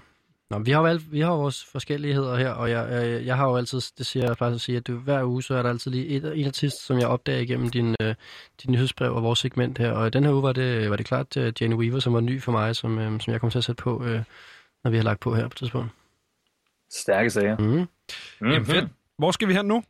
Nå, 0.51 0.59
vi 0.59 0.71
har 0.71 0.81
jo 0.81 0.87
alt, 0.87 1.13
vi 1.13 1.21
har 1.21 1.31
vores 1.33 1.65
forskelligheder 1.65 2.37
her, 2.37 2.51
og 2.51 2.71
jeg, 2.71 2.89
jeg, 2.91 3.27
jeg 3.27 3.37
har 3.37 3.49
jo 3.49 3.57
altid, 3.57 3.81
det 3.99 4.07
siger 4.07 4.27
jeg 4.27 4.39
faktisk 4.39 4.55
at 4.57 4.61
sige, 4.61 4.77
at 4.77 4.87
det, 4.87 4.95
hver 4.95 5.25
uge, 5.25 5.43
så 5.43 5.55
er 5.55 5.63
der 5.63 5.71
altid 5.71 5.91
lige 5.91 6.07
et, 6.07 6.39
en 6.41 6.47
artist, 6.47 6.87
som 6.87 6.99
jeg 6.99 7.09
opdager 7.09 7.41
igennem 7.41 7.69
din, 7.71 7.97
øh, 8.01 8.15
din 8.63 8.73
nyhedsbrev 8.73 9.15
og 9.15 9.23
vores 9.23 9.39
segment 9.39 9.79
her. 9.79 9.93
Og 9.93 10.07
i 10.07 10.11
den 10.11 10.25
her 10.25 10.33
uge 10.33 10.43
var 10.43 10.53
det, 10.53 10.91
var 10.91 10.97
det 10.97 11.07
klart 11.07 11.37
uh, 11.37 11.63
Jane 11.63 11.77
Weaver, 11.77 11.99
som 12.01 12.15
var 12.15 12.21
ny 12.21 12.43
for 12.43 12.53
mig, 12.53 12.77
som, 12.77 12.99
øh, 12.99 13.21
som 13.21 13.33
jeg 13.33 13.41
kommer 13.41 13.51
til 13.51 13.59
at 13.59 13.65
sætte 13.65 13.83
på, 13.83 14.05
øh, 14.05 14.23
når 14.85 14.91
vi 14.91 14.97
har 14.97 15.05
lagt 15.05 15.21
på 15.21 15.35
her 15.35 15.49
på 15.49 15.55
tidspunkt. 15.55 15.91
Stærke 16.91 17.31
sager. 17.31 17.59
Mm. 17.59 17.65
Mm-hmm. 17.65 18.51
Jamen 18.51 18.67
fedt. 18.67 18.89
Hvor 19.19 19.31
skal 19.31 19.49
vi 19.49 19.55
hen 19.55 19.67
nu? 19.67 19.83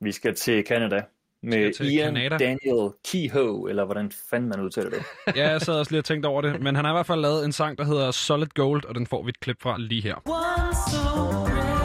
Vi 0.00 0.12
skal 0.12 0.34
til 0.34 0.64
Canada 0.66 1.02
med 1.42 1.74
til 1.74 1.86
Ian 1.92 2.14
Canada. 2.14 2.36
Daniel 2.36 2.90
Kehoe, 3.08 3.70
eller 3.70 3.84
hvordan 3.84 4.12
fanden 4.30 4.48
man 4.48 4.60
udtaler 4.60 4.90
det. 4.90 5.02
Ja, 5.36 5.48
jeg 5.50 5.60
sad 5.60 5.74
også 5.74 5.92
lige 5.92 6.00
og 6.00 6.04
tænkte 6.04 6.26
over 6.26 6.42
det. 6.42 6.60
Men 6.62 6.74
han 6.76 6.84
har 6.84 6.92
i 6.92 6.94
hvert 6.94 7.06
fald 7.06 7.20
lavet 7.20 7.44
en 7.44 7.52
sang, 7.52 7.78
der 7.78 7.84
hedder 7.84 8.10
Solid 8.10 8.46
Gold, 8.54 8.84
og 8.84 8.94
den 8.94 9.06
får 9.06 9.22
vi 9.22 9.28
et 9.28 9.40
klip 9.40 9.62
fra 9.62 9.78
lige 9.78 10.02
her. 10.02 10.14
One 10.26 10.74
so 10.74 11.77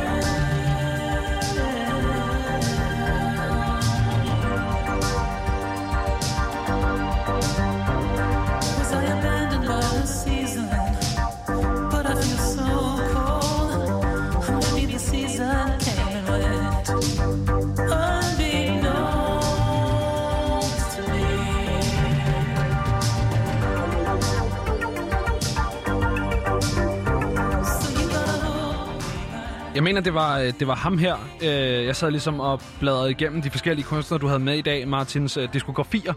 Jeg 29.75 29.83
mener, 29.83 30.01
det 30.01 30.13
var, 30.13 30.39
øh, 30.39 30.53
det 30.59 30.67
var 30.67 30.75
ham 30.75 30.97
her. 30.97 31.15
Øh, 31.43 31.85
Jeg 31.85 31.95
sad 31.95 32.11
ligesom 32.11 32.39
og 32.39 32.61
bladrede 32.79 33.11
igennem 33.11 33.41
de 33.41 33.49
forskellige 33.49 33.85
kunstnere, 33.85 34.21
du 34.21 34.27
havde 34.27 34.39
med 34.39 34.55
i 34.57 34.61
dag, 34.61 34.87
Martins 34.87 35.37
øh, 35.37 35.53
diskografier. 35.53 36.13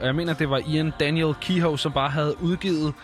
Og 0.00 0.06
jeg 0.06 0.14
mener, 0.14 0.34
det 0.34 0.50
var 0.50 0.62
Ian 0.68 0.92
Daniel 1.00 1.34
Kehoe, 1.40 1.78
som 1.78 1.92
bare 1.92 2.10
havde 2.10 2.36
udgivet 2.42 2.94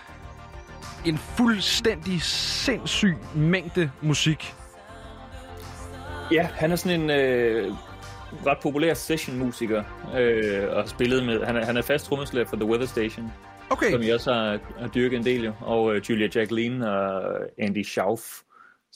en 1.05 1.19
fuldstændig 1.19 2.23
sindssyg 2.23 3.17
mængde 3.35 3.91
musik. 4.03 4.55
Ja, 6.33 6.49
han 6.55 6.73
er 6.73 6.77
sådan 6.77 7.01
en 7.01 7.11
øh, 7.11 7.73
ret 8.47 8.59
populær 8.63 8.95
session-musiker, 8.95 9.83
øh, 10.19 10.69
og 10.71 10.81
har 10.83 10.87
spillet 10.87 11.27
med... 11.27 11.45
Han 11.45 11.57
er, 11.57 11.65
han 11.65 11.77
er 11.77 11.83
fast 11.83 12.07
trommeslager 12.07 12.47
for 12.49 12.57
The 12.57 12.65
Weather 12.65 12.87
Station, 12.87 13.33
Okay. 13.71 13.91
som 13.91 14.01
vi 14.01 14.11
også 14.11 14.33
har, 14.35 14.59
har 14.81 14.89
dyrket 14.89 15.17
en 15.19 15.25
del 15.25 15.45
jo, 15.45 15.53
og 15.61 15.95
øh, 15.97 16.03
Julia 16.11 16.29
Jacqueline 16.35 16.91
og 16.91 17.23
Andy 17.59 17.83
Schauf, 17.83 18.21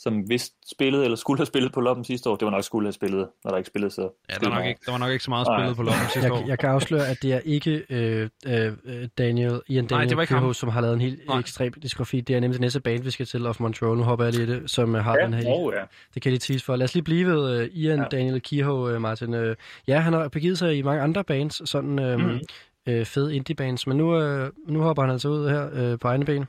som 0.03 0.29
vist 0.31 0.53
spillede, 0.75 1.05
eller 1.05 1.17
skulle 1.17 1.39
have 1.39 1.47
spillet 1.47 1.73
på 1.73 1.81
loppen 1.81 2.05
sidste 2.05 2.31
år. 2.31 2.37
Det 2.37 2.45
var 2.47 2.51
nok 2.51 2.65
skulle 2.65 2.87
have 2.87 2.93
spillet, 2.93 3.29
når 3.45 3.51
der 3.51 3.59
ikke 3.59 3.67
spillede 3.69 3.91
så. 3.91 4.01
Ja, 4.31 4.35
der 4.35 4.49
var 4.49 4.57
nok 4.59 4.67
ikke, 4.67 4.81
der 4.87 4.93
var 4.93 4.99
nok 4.99 5.11
ikke 5.11 5.25
så 5.25 5.31
meget 5.31 5.47
Nej. 5.47 5.59
spillet 5.59 5.77
på 5.77 5.83
loppen 5.83 6.07
sidste 6.13 6.33
år. 6.33 6.39
Jeg, 6.39 6.49
jeg 6.49 6.59
kan 6.59 6.69
afsløre, 6.71 7.09
at 7.09 7.19
det 7.23 7.33
er 7.33 7.41
ikke 7.45 7.83
øh, 7.91 8.29
øh, 8.47 8.73
Daniel, 9.19 9.61
Ian 9.69 9.85
det 9.85 9.91
var 9.91 9.99
Daniel 9.99 10.21
ikke 10.21 10.33
ham. 10.33 10.41
Kehoe, 10.43 10.55
som 10.55 10.69
har 10.69 10.81
lavet 10.81 10.95
en 10.95 11.01
helt 11.01 11.27
Nej. 11.29 11.39
ekstrem 11.39 11.73
diskografi. 11.73 12.21
Det 12.21 12.37
er 12.37 12.41
nemlig 12.41 12.55
det 12.55 12.61
næste 12.61 12.81
band, 12.81 13.03
vi 13.03 13.11
skal 13.11 13.27
til, 13.27 13.47
Of 13.47 13.61
Montreal. 13.61 13.97
Nu 13.97 14.03
hopper 14.03 14.25
jeg 14.25 14.35
lige 14.35 14.45
i 14.45 14.47
det, 14.61 14.71
som 14.71 14.95
øh, 14.95 15.05
har 15.05 15.17
den 15.17 15.35
her. 15.35 15.43
Ja, 15.43 15.55
oh, 15.55 15.73
ja. 15.77 15.83
Det 16.15 16.23
kan 16.23 16.33
de 16.33 16.39
tease 16.39 16.65
for. 16.65 16.77
Lad 16.77 16.85
os 16.85 16.95
lige 16.95 17.05
blive 17.05 17.27
ved 17.27 17.61
uh, 17.63 17.77
Ian 17.77 17.97
Ja. 17.99 18.03
ja. 18.03 18.09
Daniel 18.09 18.43
Kehoe, 18.43 18.95
uh, 18.95 19.01
Martin. 19.03 19.35
Uh, 19.35 19.55
ja, 19.89 19.99
han 19.99 20.13
har 20.13 20.29
begivet 20.29 20.59
sig 20.59 20.79
i 20.79 20.83
mange 20.83 21.03
andre 21.03 21.25
bands, 21.25 21.71
sådan 21.71 21.91
Mhm. 22.19 22.41
mm. 22.87 22.95
uh, 23.01 23.05
fede 23.07 23.37
indie-bands, 23.37 23.87
men 23.87 23.97
nu, 23.97 24.17
uh, 24.43 24.49
nu 24.69 24.81
hopper 24.83 25.03
han 25.03 25.11
altså 25.13 25.29
ud 25.29 25.49
her 25.49 25.93
uh, 25.93 25.99
på 25.99 26.09
egne 26.09 26.25
ben. 26.25 26.45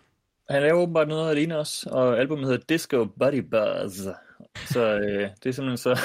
Han 0.50 0.62
laver 0.62 0.82
åbenbart 0.82 1.08
noget 1.08 1.32
alene 1.32 1.58
også, 1.58 1.90
og 1.92 2.20
albumet 2.20 2.46
hedder 2.46 2.66
Disco 2.70 3.06
Buddy 3.06 3.40
Buzz. 3.40 4.00
Så 4.56 4.94
øh, 4.96 5.30
det 5.44 5.50
er 5.50 5.52
simpelthen 5.52 5.78
så... 5.78 5.90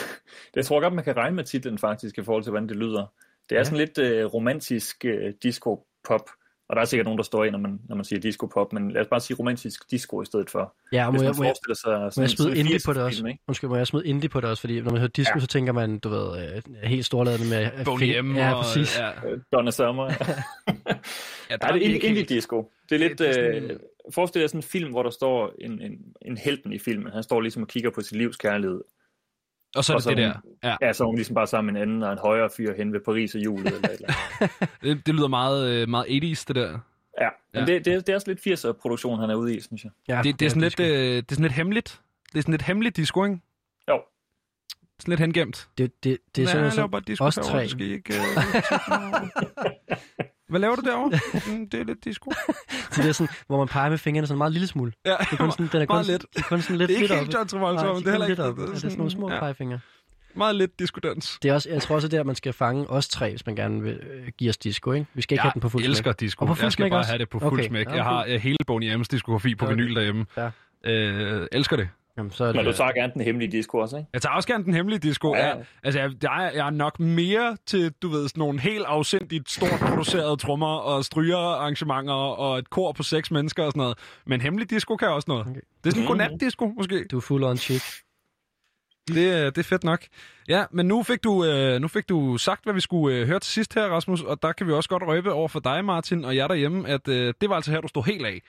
Det, 0.54 0.56
jeg 0.56 0.64
tror 0.64 0.80
godt, 0.80 0.94
man 0.94 1.04
kan 1.04 1.16
regne 1.16 1.36
med 1.36 1.44
titlen 1.44 1.78
faktisk, 1.78 2.18
i 2.18 2.22
forhold 2.22 2.42
til, 2.42 2.50
hvordan 2.50 2.68
det 2.68 2.76
lyder. 2.76 3.12
Det 3.48 3.54
er 3.54 3.60
ja. 3.60 3.64
sådan 3.64 3.78
lidt 3.78 3.98
øh, 3.98 4.24
romantisk 4.24 5.04
øh, 5.04 5.34
disco-pop, 5.42 6.30
og 6.68 6.76
der 6.76 6.82
er 6.82 6.86
sikkert 6.86 7.04
nogen, 7.04 7.18
der 7.18 7.24
står 7.24 7.44
ind, 7.44 7.52
når 7.52 7.58
man, 7.58 7.80
når 7.88 7.96
man 7.96 8.04
siger 8.04 8.20
disco-pop, 8.20 8.72
men 8.72 8.90
lad 8.90 9.00
os 9.00 9.06
bare 9.10 9.20
sige 9.20 9.36
romantisk 9.36 9.90
disco 9.90 10.22
i 10.22 10.24
stedet 10.24 10.50
for. 10.50 10.74
Ja, 10.92 11.06
og 11.06 11.14
må 11.14 11.22
jeg, 11.22 11.28
man 11.30 11.34
må 11.38 11.44
jeg, 11.44 11.54
forestiller 11.68 11.74
sig 11.74 11.90
må 11.90 12.02
jeg 12.04 12.12
sådan, 12.12 12.28
smide 12.28 12.58
indie 12.58 12.78
på 12.86 12.92
det 12.92 12.98
80'er 12.98 13.02
også? 13.02 13.18
film? 13.24 13.38
Undskyld, 13.48 13.70
må 13.70 13.76
jeg 13.76 13.86
smide 13.86 14.06
indie 14.06 14.28
på 14.28 14.40
det 14.40 14.50
også? 14.50 14.60
Fordi 14.60 14.80
når 14.80 14.90
man 14.90 14.98
hører 15.00 15.08
disco, 15.08 15.32
ja. 15.34 15.40
Så 15.40 15.46
tænker 15.46 15.72
man, 15.72 15.98
du 15.98 16.08
ved, 16.08 16.26
uh, 16.66 16.74
helt 16.82 17.04
storladet 17.06 17.40
med... 17.50 17.84
Boney 17.84 18.20
M. 18.20 18.36
Ja, 18.36 18.52
og, 18.54 18.64
præcis. 18.64 18.98
Ja, 18.98 19.10
Øh, 19.30 19.40
Donna 19.52 19.70
Summer. 19.70 20.04
ja, 20.10 20.12
Ja, 21.50 21.56
det 21.56 21.62
er 21.62 21.74
indie, 21.74 21.98
indie 21.98 22.22
disco. 22.24 22.70
Det 22.88 22.94
er 22.94 22.98
lidt... 23.08 23.18
Det 23.18 23.28
er 23.28 23.32
sådan- 23.32 23.70
Øh, 23.70 23.78
forestil 24.14 24.40
dig 24.42 24.50
sådan 24.50 24.58
en 24.58 24.62
film, 24.62 24.90
hvor 24.90 25.02
der 25.02 25.10
står 25.10 25.52
en, 25.60 25.82
en, 25.82 25.92
en 26.22 26.36
helten 26.36 26.72
i 26.72 26.78
filmen. 26.78 27.12
Han 27.12 27.22
står 27.22 27.40
ligesom 27.40 27.62
og 27.62 27.68
kigger 27.68 27.90
på 27.90 28.00
sit 28.00 28.16
livs 28.18 28.36
kærlighed. 28.36 28.80
Og 29.76 29.84
så 29.84 29.92
er 29.92 29.96
og 29.96 30.02
det 30.02 30.16
det 30.16 30.34
der. 30.62 30.68
Ja, 30.68 30.76
Ja, 30.86 30.92
så 30.92 31.04
er 31.04 31.06
hun 31.06 31.16
ligesom 31.16 31.34
bare 31.34 31.46
sammen 31.46 31.74
med 31.74 31.82
en 31.82 31.88
anden 31.88 32.02
og 32.02 32.12
en 32.12 32.18
højere 32.18 32.50
fyr 32.56 32.74
hen 32.76 32.92
ved 32.92 33.00
Paris 33.04 33.34
og 33.34 33.40
julet. 33.44 33.66
Eller, 33.66 33.88
eller 33.88 34.08
det, 34.82 35.06
det 35.06 35.14
lyder 35.14 35.28
meget, 35.28 35.68
øh, 35.70 35.88
meget 35.88 36.06
80's, 36.06 36.44
det 36.48 36.56
der. 36.56 36.78
Ja, 37.20 37.28
men 37.54 37.68
Ja. 37.68 37.74
Det, 37.74 37.84
det, 37.84 37.92
er- 37.94 38.00
det 38.00 38.08
er 38.08 38.14
også 38.14 38.30
lidt 38.44 38.64
80'er 38.64 38.72
produktion, 38.72 39.20
han 39.20 39.30
er 39.30 39.34
ude 39.34 39.56
i, 39.56 39.60
synes 39.60 39.84
jeg. 39.84 39.90
Ja, 40.08 40.20
Det, 40.22 40.40
det, 40.40 40.46
er 40.46 40.50
sådan 40.50 40.62
lidt, 40.62 40.80
øh, 40.80 40.86
det 40.88 41.18
er 41.18 41.22
sådan 41.34 41.42
lidt 41.42 41.52
hemmeligt. 41.52 42.00
Det 42.32 42.38
er 42.38 42.42
sådan 42.42 42.52
lidt 42.52 42.62
hemmeligt 42.62 42.96
disco, 42.96 43.24
ikke? 43.24 43.38
Jo. 43.90 44.00
Sådan 45.00 45.12
lidt 45.12 45.20
hengemt. 45.20 45.68
Det, 45.78 46.04
det, 46.04 46.18
det 46.36 46.42
er 46.42 46.46
sådan, 46.46 46.60
laver 46.60 46.70
så, 46.70 46.76
herovre, 46.76 47.00
tre. 47.30 47.62
det 47.62 47.70
skal 47.70 47.90
ikke... 47.90 48.14
Øh, 48.14 48.20
Hvad 50.48 50.60
laver 50.60 50.76
du 50.76 50.82
derovre? 50.82 51.18
Mm, 51.56 51.70
det 51.70 51.80
er 51.80 51.84
lidt 51.84 52.04
disco. 52.04 52.30
det 52.96 53.06
er 53.08 53.12
sådan, 53.12 53.34
hvor 53.46 53.58
man 53.58 53.68
peger 53.68 53.90
med 53.90 53.98
fingrene 53.98 54.26
sådan 54.26 54.34
en 54.36 54.38
meget 54.38 54.52
lille 54.52 54.66
smule. 54.68 54.92
Ja, 55.06 55.10
Det 55.10 55.32
er 55.32 55.36
kun 55.36 55.50
sådan, 55.50 55.68
den 55.72 55.82
er 55.82 55.86
kun, 55.86 56.04
let. 56.04 56.24
det 56.34 56.38
er 56.38 56.48
kun 56.48 56.60
sådan 56.62 56.76
lidt, 56.76 56.88
Det 56.88 56.94
er 56.96 57.00
ikke 57.02 57.14
lidt 57.14 57.20
helt. 57.20 57.34
John 57.34 57.48
Travolta, 57.48 57.84
men 57.84 57.96
det 57.96 58.06
er 58.06 58.10
heller 58.10 58.26
lidt 58.28 58.38
ikke... 58.38 58.44
oppe. 58.48 58.62
Ja, 58.62 58.66
det 58.66 58.74
er 58.74 58.78
sådan 58.78 58.96
nogle 58.96 59.10
små 59.10 59.30
ja, 59.32 59.40
pegefingre. 59.40 59.78
meget 60.34 60.54
lidt 60.56 60.78
disco-dans. 60.78 61.38
Det 61.42 61.48
er 61.48 61.54
også, 61.54 61.70
jeg 61.70 61.82
tror 61.82 61.94
også, 61.94 62.08
det 62.08 62.16
er, 62.16 62.20
at 62.20 62.26
man 62.26 62.34
skal 62.36 62.52
fange 62.52 62.90
os 62.90 63.08
tre, 63.08 63.30
hvis 63.30 63.46
man 63.46 63.56
gerne 63.56 63.82
vil 63.82 63.92
øh, 64.10 64.28
give 64.38 64.48
os 64.50 64.56
disco, 64.56 64.92
ikke? 64.92 65.06
Vi 65.14 65.22
skal 65.22 65.34
ikke 65.34 65.42
have 65.42 65.52
den 65.54 65.60
på 65.60 65.68
fuld 65.68 65.82
Jeg 65.82 65.88
elsker 65.90 66.10
smæk. 66.10 66.20
disco. 66.20 66.44
Og 66.44 66.48
på 66.48 66.54
fuld 66.54 66.64
jeg 66.64 66.72
skal 66.72 66.82
smæk 66.82 66.90
bare 66.90 67.00
også? 67.00 67.10
have 67.10 67.18
det 67.18 67.28
på 67.28 67.38
fuld 67.38 67.52
Okay. 67.60 67.68
smæk. 67.68 67.86
Jeg 67.86 68.04
har 68.04 68.38
hele 68.38 68.56
Boney 68.66 68.94
M's 68.96 69.04
diskografi 69.10 69.54
på 69.54 69.64
Okay. 69.64 69.74
vinyl 69.76 69.94
derhjemme. 69.94 70.26
Ja. 70.36 70.50
Øh, 70.84 71.46
elsker 71.52 71.76
det. 71.76 71.88
Jamen, 72.18 72.30
så 72.30 72.44
er 72.44 72.48
det, 72.48 72.56
Men 72.56 72.64
du 72.64 72.72
tager 72.72 72.92
gerne 72.92 73.12
den 73.14 73.22
hemmelige 73.22 73.52
disco 73.52 73.78
også, 73.78 73.96
ikke? 73.96 74.08
Jeg 74.12 74.22
tager 74.22 74.32
også 74.32 74.48
gerne 74.48 74.64
den 74.64 74.74
hemmelige 74.74 74.98
disco. 74.98 75.34
Ja. 75.34 75.46
Ja. 75.48 75.54
Altså, 75.82 76.00
jeg, 76.00 76.10
jeg, 76.22 76.44
er, 76.46 76.50
jeg 76.50 76.66
er 76.66 76.70
nok 76.70 77.00
mere 77.00 77.56
til, 77.66 77.92
du 78.02 78.08
ved, 78.08 78.28
sådan 78.28 78.38
nogle 78.40 78.60
helt 78.60 78.84
afsindigt 78.84 79.50
stort 79.50 79.80
producerede 79.80 80.36
trommer 80.36 80.76
og 80.76 81.04
strygerarrangementer 81.04 82.14
og 82.14 82.58
et 82.58 82.70
kor 82.70 82.92
på 82.92 83.02
seks 83.02 83.30
mennesker 83.30 83.64
og 83.64 83.72
sådan 83.72 83.80
noget. 83.80 83.98
Men 84.26 84.40
hemmelig 84.40 84.70
disco 84.70 84.96
kan 84.96 85.08
også 85.08 85.24
noget. 85.28 85.46
Okay. 85.46 85.60
Det 85.84 85.86
er 85.86 85.90
sådan 85.90 86.02
en 86.02 86.08
Mhm. 86.08 86.18
godnat-disco, 86.18 86.66
måske. 86.66 87.04
du 87.10 87.16
er 87.16 87.20
full 87.20 87.44
on 87.44 87.56
chick. 87.56 87.82
Det, 89.08 89.32
er- 89.32 89.50
det 89.50 89.58
er 89.58 89.62
fedt 89.62 89.84
nok. 89.84 90.00
Ja, 90.48 90.64
men 90.70 90.86
nu 90.86 91.02
fik 91.02 91.24
du, 91.24 91.44
øh, 91.44 91.80
nu 91.80 91.88
fik 91.88 92.08
du 92.08 92.36
sagt, 92.38 92.64
hvad 92.64 92.74
vi 92.74 92.80
skulle 92.80 93.16
øh, 93.16 93.26
høre 93.26 93.40
til 93.40 93.52
sidst 93.52 93.74
her, 93.74 93.86
Rasmus, 93.86 94.22
og 94.22 94.42
der 94.42 94.52
kan 94.52 94.66
vi 94.66 94.72
også 94.72 94.88
godt 94.88 95.02
røbe 95.06 95.32
over 95.32 95.48
for 95.48 95.60
dig, 95.60 95.84
Martin, 95.84 96.24
og 96.24 96.36
jer 96.36 96.48
derhjemme, 96.48 96.88
at 96.88 97.08
øh, 97.08 97.34
det 97.40 97.48
var 97.50 97.56
altså 97.56 97.70
her, 97.70 97.80
du 97.80 97.88
stod 97.88 98.04
helt 98.04 98.26
af. 98.26 98.42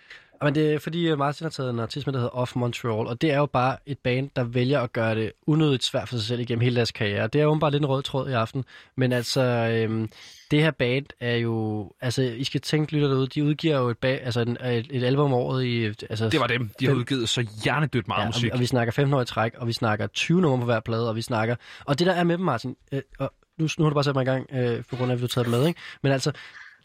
Men 0.43 0.55
det 0.55 0.73
er 0.73 0.79
fordi, 0.79 1.07
øh, 1.07 1.17
Martin 1.17 1.45
har 1.45 1.49
taget 1.49 1.69
en 1.69 1.79
artist 1.79 2.07
med, 2.07 2.13
der 2.13 2.19
hedder 2.19 2.35
Off 2.35 2.55
Montreal, 2.55 3.07
og 3.07 3.21
det 3.21 3.31
er 3.31 3.37
jo 3.37 3.45
bare 3.45 3.77
et 3.85 3.97
band, 3.99 4.29
der 4.35 4.43
vælger 4.43 4.79
at 4.81 4.93
gøre 4.93 5.15
det 5.15 5.31
unødigt 5.47 5.83
svært 5.83 6.09
for 6.09 6.15
sig 6.15 6.25
selv 6.25 6.39
igennem 6.39 6.61
hele 6.61 6.75
deres 6.75 6.91
karriere. 6.91 7.27
Det 7.27 7.39
er 7.41 7.43
jo 7.43 7.55
bare 7.55 7.71
lidt 7.71 7.81
en 7.83 7.89
rød 7.89 8.03
tråd 8.03 8.29
i 8.29 8.33
aften, 8.33 8.65
men 8.97 9.11
altså, 9.11 9.41
øhm, 9.41 10.09
det 10.51 10.61
her 10.61 10.71
band 10.71 11.05
er 11.19 11.35
jo, 11.35 11.91
altså, 12.01 12.21
I 12.21 12.43
skal 12.43 12.61
tænke 12.61 12.93
lytter 12.93 13.07
derude, 13.07 13.27
de 13.27 13.43
udgiver 13.43 13.77
jo 13.77 13.89
et, 13.89 13.97
ba- 14.05 14.07
altså, 14.25 14.41
en, 14.41 14.57
et, 14.65 14.87
et 14.91 15.03
album 15.03 15.25
om 15.25 15.33
året 15.33 15.63
i, 15.65 15.85
altså, 15.85 16.29
Det 16.29 16.39
var 16.39 16.47
dem. 16.47 16.69
De 16.79 16.85
har 16.85 16.91
Fem- 16.91 16.99
udgivet 16.99 17.29
så 17.29 17.47
hjernedødt 17.63 18.07
meget 18.07 18.19
Ja, 18.21 18.23
og, 18.25 18.27
musik. 18.27 18.43
vi, 18.43 18.51
og 18.51 18.59
vi 18.59 18.65
snakker 18.65 18.91
15 18.91 19.13
år 19.13 19.21
i 19.21 19.25
træk, 19.25 19.53
og 19.57 19.67
vi 19.67 19.73
snakker 19.73 20.07
20 20.07 20.41
numre 20.41 20.59
på 20.59 20.65
hver 20.65 20.79
plade, 20.79 21.09
og 21.09 21.15
vi 21.15 21.21
snakker... 21.21 21.55
Og 21.85 21.99
det 21.99 22.07
der 22.07 22.13
er 22.13 22.23
med 22.23 22.37
dem, 22.37 22.45
Martin, 22.45 22.75
øh, 22.91 23.01
og 23.19 23.33
nu, 23.59 23.67
nu 23.77 23.83
har 23.83 23.89
du 23.89 23.93
bare 23.93 24.03
sat 24.03 24.15
mig 24.15 24.21
i 24.21 24.25
gang, 24.25 24.49
øh, 24.53 24.83
på 24.89 24.95
grund 24.95 25.11
af, 25.11 25.15
at 25.15 25.19
vi 25.19 25.23
har 25.23 25.27
taget 25.27 25.49
med, 25.49 25.67
ikke? 25.67 25.79
Men 26.03 26.11
altså, 26.11 26.31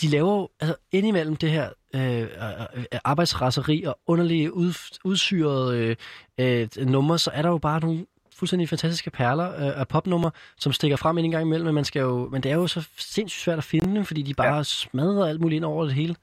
de 0.03 0.09
laver 0.09 0.35
jo 0.35 0.49
altså, 0.61 0.77
indimellem 0.93 1.37
det 1.37 1.51
her 1.51 1.71
øh, 1.95 2.21
øh, 2.21 2.27
øh, 2.75 2.85
arbejdsraseri 3.05 3.83
og 3.83 3.99
underlige 4.07 4.55
ud, 4.55 4.99
udsyrede 5.05 5.97
øh, 6.39 6.69
øh, 6.79 6.87
numre, 6.87 7.19
så 7.19 7.31
er 7.35 7.43
der 7.43 7.49
jo 7.49 7.59
bare 7.59 7.81
nogle 7.81 8.07
fuldstændig 8.35 8.69
fantastiske 8.69 9.11
perler 9.11 9.49
øh, 9.51 9.81
af 9.81 9.89
popnumre, 9.89 10.31
som 10.59 10.73
stikker 10.73 10.97
frem 10.97 11.19
en 11.19 11.31
gang 11.31 11.47
imellem, 11.47 11.65
men, 11.65 11.75
man 11.75 11.85
skal 11.85 12.01
jo, 12.01 12.29
men 12.33 12.43
det 12.43 12.51
er 12.51 12.55
jo 12.57 12.67
så 12.67 12.89
sindssygt 12.99 13.43
svært 13.43 13.59
at 13.59 13.65
finde 13.65 13.95
dem, 13.95 14.05
fordi 14.05 14.23
de 14.23 14.35
bare 14.35 14.57
ja. 14.57 14.63
smadrer 14.63 15.27
alt 15.29 15.41
muligt 15.41 15.57
ind 15.57 15.65
over 15.65 15.85
det 15.85 15.95
hele. 15.95 16.17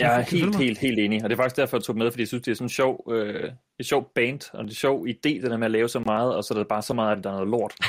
Jeg 0.00 0.20
er 0.20 0.20
helt, 0.20 0.56
helt, 0.56 0.78
helt 0.78 0.98
enig, 0.98 1.24
og 1.24 1.30
det 1.30 1.36
er 1.36 1.42
faktisk 1.42 1.56
derfor, 1.56 1.76
jeg 1.76 1.84
tog 1.84 1.96
med, 1.96 2.10
fordi 2.10 2.20
jeg 2.20 2.28
synes, 2.28 2.42
det 2.42 2.50
er 2.50 2.54
sådan 2.54 2.64
en 2.64 2.70
sjov, 2.70 3.12
øh, 3.12 3.50
et 3.80 3.86
sjov 3.86 4.10
band, 4.14 4.40
og 4.52 4.64
det 4.64 4.70
er 4.70 4.74
sjov 4.74 5.06
idé, 5.06 5.42
det 5.42 5.42
der 5.42 5.56
med 5.56 5.64
at 5.64 5.70
lave 5.70 5.88
så 5.88 5.98
meget, 5.98 6.34
og 6.34 6.44
så 6.44 6.54
er 6.54 6.58
der 6.58 6.64
bare 6.64 6.82
så 6.82 6.94
meget, 6.94 7.16
at 7.16 7.24
der 7.24 7.30
er 7.30 7.34
noget 7.34 7.48
lort. 7.48 7.74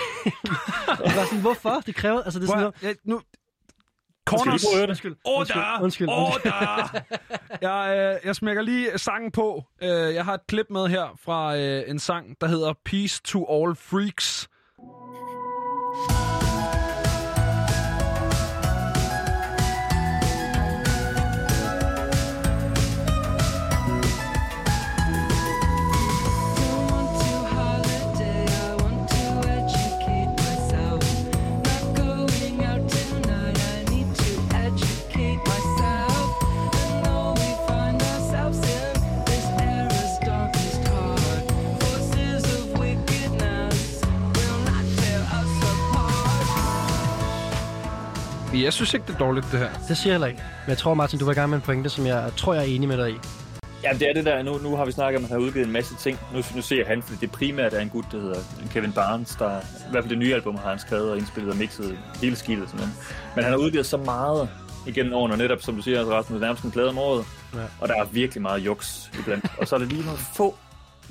Det 0.97 1.15
var 1.15 1.25
sådan, 1.25 1.41
hvorfor? 1.41 1.83
Det 1.85 1.95
kræver... 1.95 2.21
Altså, 2.21 2.39
det 2.39 2.45
er 2.45 2.47
sådan, 2.47 2.61
Prøv, 2.61 2.73
at- 2.75 2.83
ja, 2.83 2.93
nu... 3.03 3.21
Corners. 4.37 4.61
det? 4.61 4.89
Undskyld. 4.89 5.15
Order! 5.23 5.79
Undskyld, 5.81 6.09
undskyld. 6.09 6.09
Order! 6.09 6.99
jeg, 7.67 7.97
øh, 7.97 8.27
jeg 8.27 8.35
smækker 8.35 8.61
lige 8.61 8.97
sangen 8.97 9.31
på. 9.31 9.63
Øh, 9.81 9.89
jeg 9.89 10.25
har 10.25 10.33
et 10.33 10.47
klip 10.47 10.65
med 10.69 10.87
her 10.87 11.17
fra 11.23 11.57
øh, 11.57 11.83
en 11.87 11.99
sang, 11.99 12.35
der 12.41 12.47
hedder 12.47 12.73
Peace 12.85 13.21
to 13.23 13.63
All 13.63 13.75
Freaks. 13.75 14.47
Jeg 48.63 48.73
synes 48.73 48.93
ikke, 48.93 49.05
det 49.07 49.13
er 49.13 49.17
dårligt, 49.17 49.45
det 49.51 49.59
her. 49.59 49.69
Det 49.87 49.97
siger 49.97 50.11
jeg 50.11 50.13
heller 50.13 50.27
ikke. 50.27 50.39
Men 50.65 50.69
jeg 50.69 50.77
tror, 50.77 50.93
Martin, 50.93 51.19
du 51.19 51.25
var 51.25 51.31
i 51.31 51.35
gang 51.35 51.49
med 51.49 51.57
en 51.57 51.61
pointe, 51.61 51.89
som 51.89 52.05
jeg 52.05 52.31
tror, 52.37 52.53
jeg 52.53 52.61
er 52.63 52.75
enig 52.75 52.87
med 52.87 52.97
dig 52.97 53.11
i. 53.11 53.15
Ja, 53.83 53.89
det 53.93 54.09
er 54.09 54.13
det 54.13 54.25
der. 54.25 54.43
Nu, 54.43 54.57
nu 54.57 54.75
har 54.75 54.85
vi 54.85 54.91
snakket 54.91 55.17
om, 55.17 55.23
at 55.23 55.29
han 55.29 55.39
har 55.39 55.47
udgivet 55.47 55.65
en 55.65 55.71
masse 55.71 55.95
ting. 55.95 56.19
Nu, 56.33 56.41
nu 56.55 56.61
ser 56.61 56.85
han, 56.85 57.01
fordi 57.01 57.17
det 57.21 57.31
primært 57.31 57.73
er 57.73 57.79
en 57.79 57.89
gut, 57.89 58.05
der 58.11 58.21
hedder 58.21 58.39
Kevin 58.71 58.93
Barnes, 58.93 59.35
der 59.35 59.59
i 59.59 59.91
hvert 59.91 60.03
fald 60.03 60.09
det 60.09 60.17
nye 60.17 60.33
album 60.33 60.55
har 60.55 60.69
han 60.69 60.79
skrevet 60.79 61.11
og 61.11 61.17
indspillet 61.17 61.51
og 61.51 61.57
mixet 61.57 61.99
hele 62.21 62.35
skidtet. 62.35 62.69
Simpelthen. 62.69 62.97
Men 63.35 63.43
han 63.43 63.53
har 63.53 63.59
udgivet 63.59 63.85
så 63.85 63.97
meget 63.97 64.49
igennem 64.87 65.13
årene, 65.13 65.33
og 65.33 65.37
netop 65.37 65.61
som 65.61 65.75
du 65.75 65.81
siger, 65.81 66.05
Rasmus, 66.05 66.41
nærmest 66.41 66.63
en 66.63 66.71
plade 66.71 66.89
om 66.89 66.97
året. 66.97 67.25
Ja. 67.53 67.59
Og 67.79 67.87
der 67.87 67.95
er 67.95 68.05
virkelig 68.05 68.41
meget 68.41 68.59
juks 68.59 69.11
iblandt. 69.19 69.45
og 69.57 69.67
så 69.67 69.75
er 69.75 69.79
det 69.79 69.87
lige 69.87 70.05
nogle 70.05 70.19
få 70.35 70.55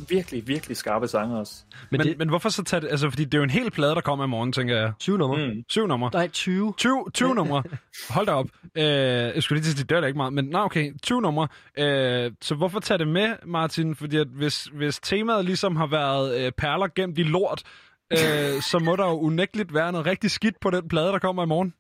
virkelig, 0.09 0.49
virkelig 0.49 0.76
skarpe 0.76 1.09
sange 1.09 1.38
også. 1.38 1.54
Men, 1.90 1.99
Men, 1.99 2.07
det 2.07 2.19
men 2.19 2.28
hvorfor 2.28 2.49
så 2.49 2.64
tage 2.64 2.80
det? 2.80 2.88
Altså, 2.90 3.11
fordi 3.11 3.25
det 3.25 3.35
er 3.35 3.38
jo 3.38 3.45
en 3.45 3.50
hel 3.50 3.71
plade, 3.71 3.95
der 3.95 4.00
kommer 4.00 4.25
i 4.25 4.28
morgen, 4.28 4.52
tænker 4.52 4.76
jeg. 4.76 4.92
syv 4.99 5.16
numre. 5.16 5.47
Mm. 5.47 5.64
Syv 5.69 5.87
numre. 5.87 6.11
Nej, 6.12 6.28
20. 6.28 6.75
20, 6.76 7.04
20 7.14 7.35
numre. 7.35 7.62
Hold 8.11 8.26
da 8.26 8.33
op. 8.33 8.47
Øh, 8.75 8.85
jeg 8.85 9.42
skulle 9.42 9.57
lige 9.57 9.64
til 9.64 9.71
at 9.73 9.76
sige, 9.76 9.87
det 9.87 9.97
er 9.97 10.00
da 10.00 10.07
ikke 10.07 10.16
meget, 10.16 10.33
men 10.33 10.45
nej, 10.45 10.62
okay, 10.62 10.92
20 11.02 11.23
numre. 11.23 11.49
Øh, 11.78 12.33
så 12.40 12.54
hvorfor 12.54 12.80
tage 12.80 12.99
det 12.99 13.09
med, 13.09 13.35
Martin? 13.47 13.95
Fordi 13.95 14.16
at 14.16 14.26
hvis, 14.26 14.64
hvis 14.64 15.00
temaet 15.00 15.45
ligesom 15.45 15.76
har 15.76 15.87
været 15.87 16.40
øh, 16.40 16.52
perler 16.52 16.88
gemt 16.95 17.19
i 17.19 17.23
lort, 17.23 17.62
øh, 18.11 18.19
så 18.71 18.78
må 18.85 18.97
der 18.97 19.07
jo 19.07 19.19
unægteligt 19.19 19.75
være 19.75 19.92
noget 19.92 20.07
rigtig 20.07 20.30
skidt 20.30 20.61
på 20.61 20.71
den 20.71 20.88
plade, 20.88 21.07
der 21.07 21.19
kommer 21.19 21.42
i 21.42 21.47
morgen. 21.47 21.75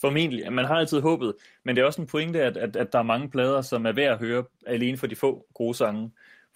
Formentlig. 0.00 0.52
Man 0.52 0.64
har 0.64 0.74
altid 0.74 1.00
håbet. 1.00 1.34
Men 1.64 1.76
det 1.76 1.82
er 1.82 1.86
også 1.86 2.00
en 2.00 2.06
pointe, 2.06 2.42
at, 2.42 2.56
at, 2.56 2.76
at 2.76 2.92
der 2.92 2.98
er 2.98 3.02
mange 3.02 3.30
plader, 3.30 3.62
som 3.62 3.86
er 3.86 3.92
værd 3.92 4.12
at 4.12 4.18
høre 4.18 4.44
alene 4.66 4.96
for 4.96 5.06
de 5.06 5.16
få 5.16 5.46
gode 5.54 5.74
sange. 5.74 6.10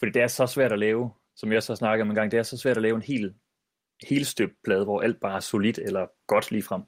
Fordi 0.04 0.12
det 0.12 0.22
er 0.22 0.26
så 0.26 0.46
svært 0.46 0.72
at 0.72 0.78
lave, 0.78 1.10
som 1.36 1.50
jeg 1.50 1.56
også 1.56 1.72
har 1.72 1.76
snakket 1.76 2.02
om 2.02 2.08
en 2.08 2.14
gang, 2.14 2.30
det 2.30 2.38
er 2.38 2.42
så 2.42 2.56
svært 2.56 2.76
at 2.76 2.82
lave 2.82 2.96
en 2.96 3.02
hel, 3.02 3.34
helt 4.08 4.26
støbt 4.26 4.52
plade, 4.64 4.84
hvor 4.84 5.00
alt 5.00 5.20
bare 5.20 5.36
er 5.36 5.40
solidt 5.40 5.78
eller 5.78 6.06
godt 6.26 6.50
lige 6.50 6.62
frem. 6.62 6.82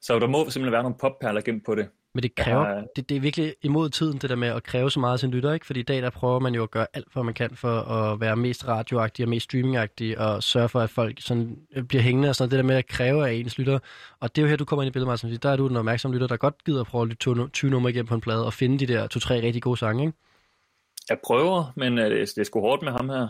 Så 0.00 0.18
der 0.18 0.26
må 0.26 0.38
simpelthen 0.50 0.72
være 0.72 0.82
nogle 0.82 0.96
popperler 1.00 1.40
gemt 1.40 1.64
på 1.66 1.74
det. 1.74 1.88
Men 2.14 2.22
det 2.22 2.34
kræver, 2.34 2.68
Ja. 2.68 2.82
det, 2.96 3.08
det 3.08 3.16
er 3.16 3.20
virkelig 3.20 3.54
imod 3.62 3.90
tiden, 3.90 4.18
det 4.18 4.30
der 4.30 4.36
med 4.36 4.48
at 4.48 4.62
kræve 4.62 4.90
så 4.90 5.00
meget 5.00 5.12
af 5.12 5.18
sin 5.18 5.30
lytter, 5.30 5.52
ikke? 5.52 5.66
Fordi 5.66 5.80
i 5.80 5.82
dag, 5.82 6.02
der 6.02 6.10
prøver 6.10 6.38
man 6.40 6.54
jo 6.54 6.62
at 6.62 6.70
gøre 6.70 6.86
alt, 6.94 7.12
hvad 7.12 7.22
man 7.22 7.34
kan 7.34 7.50
for 7.54 7.80
at 7.80 8.20
være 8.20 8.36
mest 8.36 8.68
radioagtig 8.68 9.24
og 9.24 9.28
mest 9.28 9.44
streamingagtig, 9.44 10.18
og 10.18 10.42
sørge 10.42 10.68
for, 10.68 10.80
at 10.80 10.90
folk 10.90 11.20
sådan 11.20 11.56
øh, 11.76 11.82
bliver 11.84 12.02
hængende 12.02 12.28
og 12.28 12.36
sådan. 12.36 12.50
Det 12.50 12.56
der 12.56 12.62
med 12.62 12.76
at 12.76 12.86
kræve 12.86 13.28
af 13.28 13.32
ens 13.32 13.58
lytter. 13.58 13.78
Og 14.20 14.36
det 14.36 14.42
er 14.42 14.46
jo 14.46 14.48
her, 14.48 14.56
du 14.56 14.64
kommer 14.64 14.82
ind 14.82 14.88
i 14.88 14.92
billedet, 14.92 15.08
Martin. 15.08 15.38
Der 15.42 15.50
er 15.50 15.56
du 15.56 15.68
den 15.68 15.76
opmærksomme 15.76 16.14
lytter, 16.14 16.26
der 16.26 16.36
godt 16.36 16.64
gider 16.64 16.80
at 16.80 16.86
prøve 16.86 17.02
at 17.02 17.08
lytte 17.08 17.20
20 17.20 17.48
20 17.48 17.70
numre 17.70 17.90
igennem 17.90 18.06
på 18.06 18.14
en 18.14 18.20
plade 18.20 18.46
og 18.46 18.52
finde 18.52 18.78
de 18.78 18.92
der 18.92 19.06
to-tre 19.06 19.42
rigtig 19.42 19.62
gode 19.62 19.76
sange, 19.76 20.06
ikke? 20.06 20.18
Jeg 21.08 21.18
prøver, 21.24 21.72
men 21.76 21.98
øh, 21.98 22.04
det, 22.10 22.20
er- 22.20 22.26
det 22.26 22.38
er 22.38 22.44
sgu 22.44 22.60
hårdt 22.60 22.82
med 22.82 22.92
ham 22.92 23.08
her. 23.08 23.28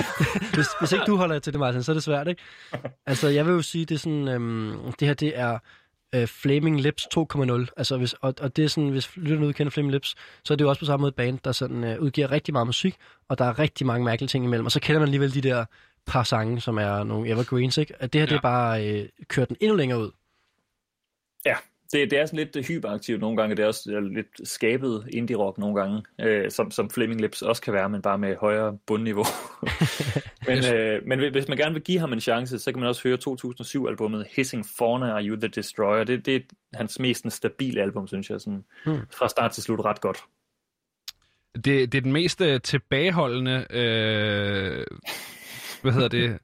Hvis, 0.54 0.66
hvis 0.80 0.92
ikke 0.92 1.04
du 1.06 1.16
holder 1.16 1.38
til 1.38 1.52
det, 1.52 1.60
Martin, 1.60 1.82
så 1.82 1.92
er 1.92 1.94
det 1.94 2.02
svært, 2.02 2.28
ikke? 2.28 2.42
Altså, 3.06 3.28
jeg 3.28 3.46
vil 3.46 3.52
jo 3.52 3.62
sige, 3.62 3.84
det 3.84 3.94
er 3.94 3.98
sådan, 3.98 4.28
øhm, 4.28 4.92
det 5.00 5.08
her, 5.08 5.14
det 5.14 5.38
er 5.38 5.58
øh, 6.14 6.26
Flaming 6.26 6.80
Lips 6.80 7.06
2.0. 7.18 7.66
Altså, 7.76 7.96
hvis, 7.96 8.12
og, 8.12 8.34
og 8.40 8.56
det 8.56 8.64
er 8.64 8.68
sådan, 8.68 8.90
hvis 8.90 9.16
lytterne 9.16 9.46
udkender 9.46 9.70
Flaming 9.70 9.92
Lips, 9.92 10.14
så 10.44 10.54
er 10.54 10.56
det 10.56 10.64
jo 10.64 10.68
også 10.68 10.80
på 10.80 10.84
samme 10.86 11.02
måde 11.02 11.08
et 11.08 11.14
band, 11.14 11.38
der 11.44 11.52
sådan 11.52 11.84
øh, 11.84 12.00
udgiver 12.00 12.30
rigtig 12.30 12.52
meget 12.54 12.66
musik, 12.66 12.96
og 13.28 13.38
der 13.38 13.44
er 13.44 13.58
rigtig 13.58 13.86
mange 13.86 14.04
mærkelige 14.04 14.28
ting 14.28 14.44
imellem, 14.44 14.64
og 14.66 14.72
så 14.72 14.80
kender 14.80 14.98
man 15.00 15.06
alligevel 15.06 15.34
de 15.34 15.40
der 15.40 15.64
par 16.06 16.22
sange, 16.22 16.60
som 16.60 16.78
er 16.78 17.04
nogle 17.04 17.28
evergreens, 17.28 17.78
ikke? 17.78 17.94
At 17.98 18.12
det 18.12 18.20
her, 18.20 18.26
ja. 18.26 18.30
det 18.30 18.36
er 18.36 18.40
bare 18.40 18.88
øh, 18.88 19.08
kørt 19.28 19.48
den 19.48 19.56
endnu 19.60 19.76
længere 19.76 19.98
ud. 20.00 20.10
Ja, 21.46 21.56
det, 21.92 22.10
det 22.10 22.18
er 22.18 22.26
sådan 22.26 22.50
lidt 22.54 22.66
hyperaktivt 22.66 23.20
nogle 23.20 23.36
gange, 23.36 23.56
det 23.56 23.62
er 23.62 23.66
også 23.66 23.92
øh, 23.92 24.02
lidt 24.02 24.48
skabet 24.48 25.08
indie-rock 25.12 25.58
nogle 25.58 25.80
gange, 25.80 26.02
øh, 26.20 26.50
som, 26.50 26.70
som 26.70 26.90
Flaming 26.90 27.20
Lips 27.20 27.42
også 27.42 27.62
kan 27.62 27.72
være, 27.72 27.88
men 27.88 28.02
bare 28.02 28.18
med 28.18 28.36
højere 28.36 28.78
bundniveau. 28.86 29.24
men, 30.48 30.74
øh, 30.74 31.06
men 31.06 31.32
hvis 31.32 31.48
man 31.48 31.56
gerne 31.56 31.74
vil 31.74 31.82
give 31.82 31.98
ham 31.98 32.12
en 32.12 32.20
chance, 32.20 32.58
så 32.58 32.72
kan 32.72 32.80
man 32.80 32.88
også 32.88 33.08
høre 33.08 33.18
2007-albummet 33.28 34.26
Hissing 34.36 34.66
Fauna 34.78 35.10
Are 35.10 35.24
You 35.24 35.36
The 35.36 35.48
Destroyer. 35.48 36.04
Det, 36.04 36.26
det 36.26 36.36
er 36.36 36.40
hans 36.74 36.98
mest 36.98 37.32
stabile 37.32 37.82
album, 37.82 38.06
synes 38.06 38.30
jeg. 38.30 38.40
Sådan, 38.40 38.64
Hmm. 38.84 39.00
Fra 39.10 39.28
start 39.28 39.52
til 39.52 39.62
slut 39.62 39.84
ret 39.84 40.00
godt. 40.00 40.18
Det, 41.54 41.64
det 41.64 41.94
er 41.94 42.00
den 42.00 42.12
mest 42.12 42.40
øh, 42.40 42.60
tilbageholdende... 42.60 43.66
Øh, 43.70 44.86
hvad 45.82 45.92
hedder 45.92 46.08
det? 46.08 46.38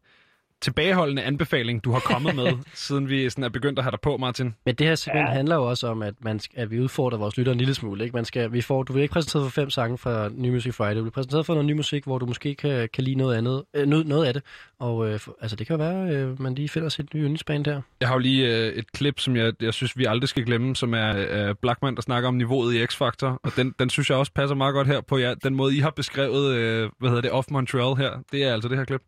Tilbageholdende 0.64 1.22
anbefaling, 1.22 1.84
du 1.84 1.92
har 1.92 2.00
kommet 2.00 2.34
med, 2.36 2.52
siden 2.74 3.08
vi 3.08 3.30
sådan 3.30 3.44
er 3.44 3.48
begyndt 3.48 3.78
at 3.78 3.84
have 3.84 3.90
dig 3.90 4.00
på, 4.00 4.16
Martin. 4.16 4.54
Men 4.66 4.74
det 4.74 4.86
her 4.86 4.94
segment 4.94 5.28
ja. 5.28 5.32
Handler 5.32 5.56
jo 5.56 5.64
også 5.64 5.86
om, 5.86 6.02
at, 6.02 6.14
man 6.20 6.40
skal, 6.40 6.60
at 6.60 6.70
vi 6.70 6.80
udfordrer 6.80 7.18
vores 7.18 7.36
lyttere 7.36 7.52
en 7.52 7.58
lille 7.58 7.74
smule. 7.74 8.04
Ikke? 8.04 8.16
Man 8.16 8.24
skal, 8.24 8.52
vi 8.52 8.60
får, 8.60 8.82
du 8.82 8.92
bliver 8.92 9.02
ikke 9.02 9.12
præsenteret 9.12 9.44
for 9.44 9.50
fem 9.50 9.70
sange 9.70 9.98
fra 9.98 10.28
New 10.32 10.52
Music 10.52 10.74
Friday. 10.74 10.96
Du 10.96 11.02
bliver 11.02 11.10
præsenteret 11.10 11.46
for 11.46 11.54
noget 11.54 11.66
ny 11.66 11.72
musik, 11.72 12.04
hvor 12.04 12.18
du 12.18 12.26
måske 12.26 12.54
kan, 12.54 12.88
kan 12.92 13.04
lide 13.04 13.16
noget 13.16 13.36
andet, 13.36 13.62
øh, 13.74 13.86
noget, 13.86 14.06
noget 14.06 14.26
af 14.26 14.34
det. 14.34 14.42
Og 14.78 15.08
øh, 15.08 15.20
for, 15.20 15.36
altså, 15.40 15.56
det 15.56 15.66
kan 15.66 15.76
jo 15.76 15.84
være, 15.84 16.14
øh, 16.14 16.42
man 16.42 16.54
lige 16.54 16.68
finder 16.68 16.88
sit 16.88 17.14
nye 17.14 17.20
yndlingsband 17.20 17.64
der. 17.64 17.80
Jeg 18.00 18.08
har 18.08 18.14
jo 18.14 18.18
lige 18.18 18.66
øh, 18.66 18.72
et 18.72 18.92
klip, 18.92 19.20
som 19.20 19.36
jeg, 19.36 19.52
jeg 19.60 19.74
synes, 19.74 19.98
vi 19.98 20.04
aldrig 20.04 20.28
skal 20.28 20.44
glemme, 20.44 20.76
som 20.76 20.94
er 20.94 21.26
øh, 21.30 21.54
Blackman, 21.62 21.94
der 21.94 22.02
snakker 22.02 22.28
om 22.28 22.34
niveauet 22.34 22.74
i 22.74 22.84
X-Factor. 22.84 23.26
Og 23.42 23.52
den, 23.56 23.74
den 23.78 23.90
synes 23.90 24.10
jeg 24.10 24.18
også 24.18 24.32
passer 24.32 24.54
meget 24.54 24.74
godt 24.74 24.86
her 24.86 25.00
på 25.00 25.18
ja, 25.18 25.34
den 25.34 25.54
måde, 25.54 25.76
I 25.76 25.78
har 25.78 25.90
beskrevet, 25.90 26.54
øh, 26.54 26.90
hvad 26.98 27.10
hedder 27.10 27.22
det, 27.22 27.30
Off 27.30 27.50
Montreal 27.50 27.96
her. 27.96 28.10
Det 28.32 28.44
er 28.44 28.54
altså 28.54 28.68
det 28.68 28.78
her 28.78 28.84
klip. 28.84 29.02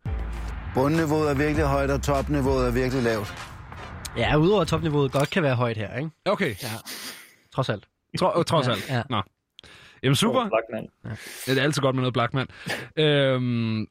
Bundniveauet 0.77 1.29
er 1.29 1.33
virkelig 1.33 1.65
højt, 1.65 1.89
og 1.91 2.01
topniveauet 2.01 2.67
er 2.67 2.71
virkelig 2.71 3.03
lavt. 3.03 3.33
Ja, 4.17 4.35
udover 4.37 4.61
at 4.61 4.67
topniveauet 4.67 5.11
godt 5.11 5.29
kan 5.29 5.43
være 5.43 5.55
højt 5.55 5.77
her, 5.77 5.97
ikke? 5.97 6.09
Okay, 6.25 6.49
Ja. 6.63 6.67
Trods 7.55 7.69
alt. 7.69 7.87
Tro, 8.19 8.43
trods 8.43 8.67
Ja, 8.67 8.71
alt. 8.71 8.89
ja. 8.89 9.01
Nå. 9.09 9.21
Jamen 10.03 10.15
super. 10.15 10.49
Blackman. 10.49 10.89
Ja, 11.05 11.51
det 11.51 11.59
er 11.59 11.63
altid 11.63 11.81
godt 11.81 11.95
med 11.95 12.01
noget 12.01 12.13
Blackman. 12.13 12.47
øhm, 12.97 13.87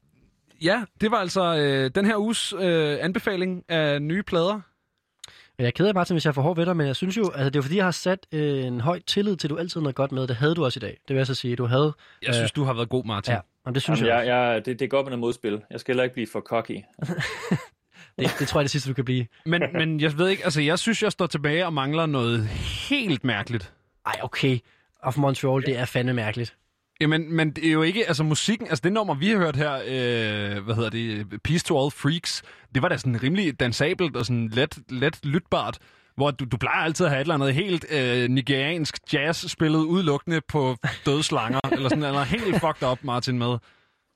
ja, 0.62 0.84
det 1.00 1.10
var 1.10 1.16
altså 1.16 1.56
øh, 1.56 1.90
den 1.94 2.04
her 2.06 2.16
uges 2.16 2.52
øh, 2.58 2.98
anbefaling 3.00 3.64
af 3.68 4.02
nye 4.02 4.22
plader. 4.22 4.54
Men 4.54 5.62
jeg 5.62 5.66
er 5.66 5.70
ked 5.70 5.86
af, 5.86 5.94
Martin, 5.94 6.14
hvis 6.14 6.24
jeg 6.24 6.34
for 6.34 6.42
hård 6.42 6.56
ved 6.56 6.66
dig, 6.66 6.76
men 6.76 6.86
jeg 6.86 6.96
synes 6.96 7.16
jo, 7.16 7.30
altså 7.30 7.50
det 7.50 7.56
er 7.58 7.62
fordi, 7.62 7.76
jeg 7.76 7.84
har 7.84 7.90
sat 7.90 8.26
øh, 8.32 8.64
en 8.64 8.80
høj 8.80 9.00
tillid 9.06 9.36
til, 9.36 9.46
at 9.46 9.50
du 9.50 9.56
altid 9.56 9.80
noget 9.80 9.94
godt 9.96 10.12
med. 10.12 10.26
Det 10.26 10.36
havde 10.36 10.54
du 10.54 10.64
også 10.64 10.78
i 10.78 10.80
dag. 10.80 10.90
Det 11.08 11.14
vil 11.14 11.16
jeg 11.16 11.26
så 11.26 11.34
sige. 11.34 11.56
Du 11.56 11.66
havde... 11.66 11.92
Jeg 12.22 12.34
synes, 12.34 12.52
du 12.52 12.64
har 12.64 12.72
været 12.74 12.88
god, 12.88 13.04
Martin. 13.04 13.32
Ja, 13.34 13.40
og 13.66 13.74
det 13.74 13.82
synes 13.82 14.00
Jamen, 14.00 14.14
jeg, 14.14 14.26
jeg, 14.26 14.54
jeg, 14.54 14.66
det, 14.66 14.80
det 14.80 14.90
går 14.90 15.02
med 15.02 15.10
noget 15.10 15.20
modspil. 15.20 15.62
Jeg 15.70 15.80
skal 15.80 15.92
heller 15.92 16.04
ikke 16.04 16.14
blive 16.14 16.26
for 16.32 16.40
cocky. 16.40 16.76
Det, 18.18 18.36
det 18.38 18.48
tror 18.48 18.60
jeg, 18.60 18.62
det 18.62 18.70
sidste, 18.70 18.88
du 18.88 18.94
kan 18.94 19.04
blive. 19.04 19.26
Men, 19.46 19.62
men 19.72 20.00
jeg 20.00 20.18
ved 20.18 20.28
ikke, 20.28 20.44
altså 20.44 20.60
jeg 20.60 20.78
synes, 20.78 21.02
jeg 21.02 21.12
står 21.12 21.26
tilbage 21.26 21.66
og 21.66 21.72
mangler 21.72 22.06
noget 22.06 22.46
helt 22.88 23.24
mærkeligt. 23.24 23.72
Ej, 24.06 24.12
okay. 24.22 24.58
Of 25.02 25.16
Montreal, 25.16 25.66
det 25.66 25.78
er 25.78 25.84
fandme 25.84 26.12
mærkeligt. 26.12 26.56
Jamen, 27.00 27.36
men 27.36 27.50
det 27.50 27.68
er 27.68 27.72
jo 27.72 27.82
ikke, 27.82 28.06
altså 28.06 28.22
musikken, 28.22 28.66
altså 28.66 28.82
det 28.84 28.92
nummer, 28.92 29.14
vi 29.14 29.28
har 29.28 29.36
hørt 29.38 29.56
her, 29.56 29.74
øh, 29.74 30.64
hvad 30.64 30.74
hedder 30.74 30.90
det, 30.90 31.26
Peace 31.42 31.64
to 31.64 31.82
All 31.82 31.90
Freaks, 31.90 32.42
det 32.74 32.82
var 32.82 32.88
da 32.88 32.96
sådan 32.96 33.22
rimelig 33.22 33.60
dansabelt 33.60 34.16
og 34.16 34.26
sådan 34.26 34.48
let, 34.48 34.78
let 34.88 35.24
lytbart, 35.24 35.78
hvor 36.16 36.30
du, 36.30 36.44
du 36.44 36.56
plejer 36.56 36.84
altid 36.84 37.06
at 37.06 37.12
have 37.12 37.20
et 37.20 37.24
eller 37.24 37.34
andet 37.34 37.54
helt 37.54 37.84
øh, 37.90 38.28
nigeriansk 38.30 38.98
jazz 39.12 39.50
spillet 39.50 39.78
udelukkende 39.78 40.40
på 40.48 40.76
døde 41.06 41.22
slanger, 41.22 41.60
eller 41.72 41.88
sådan 41.88 41.98
noget 41.98 42.26
helt 42.26 42.60
fucked 42.60 42.88
up, 42.90 42.98
Martin, 43.02 43.38
med. 43.38 43.56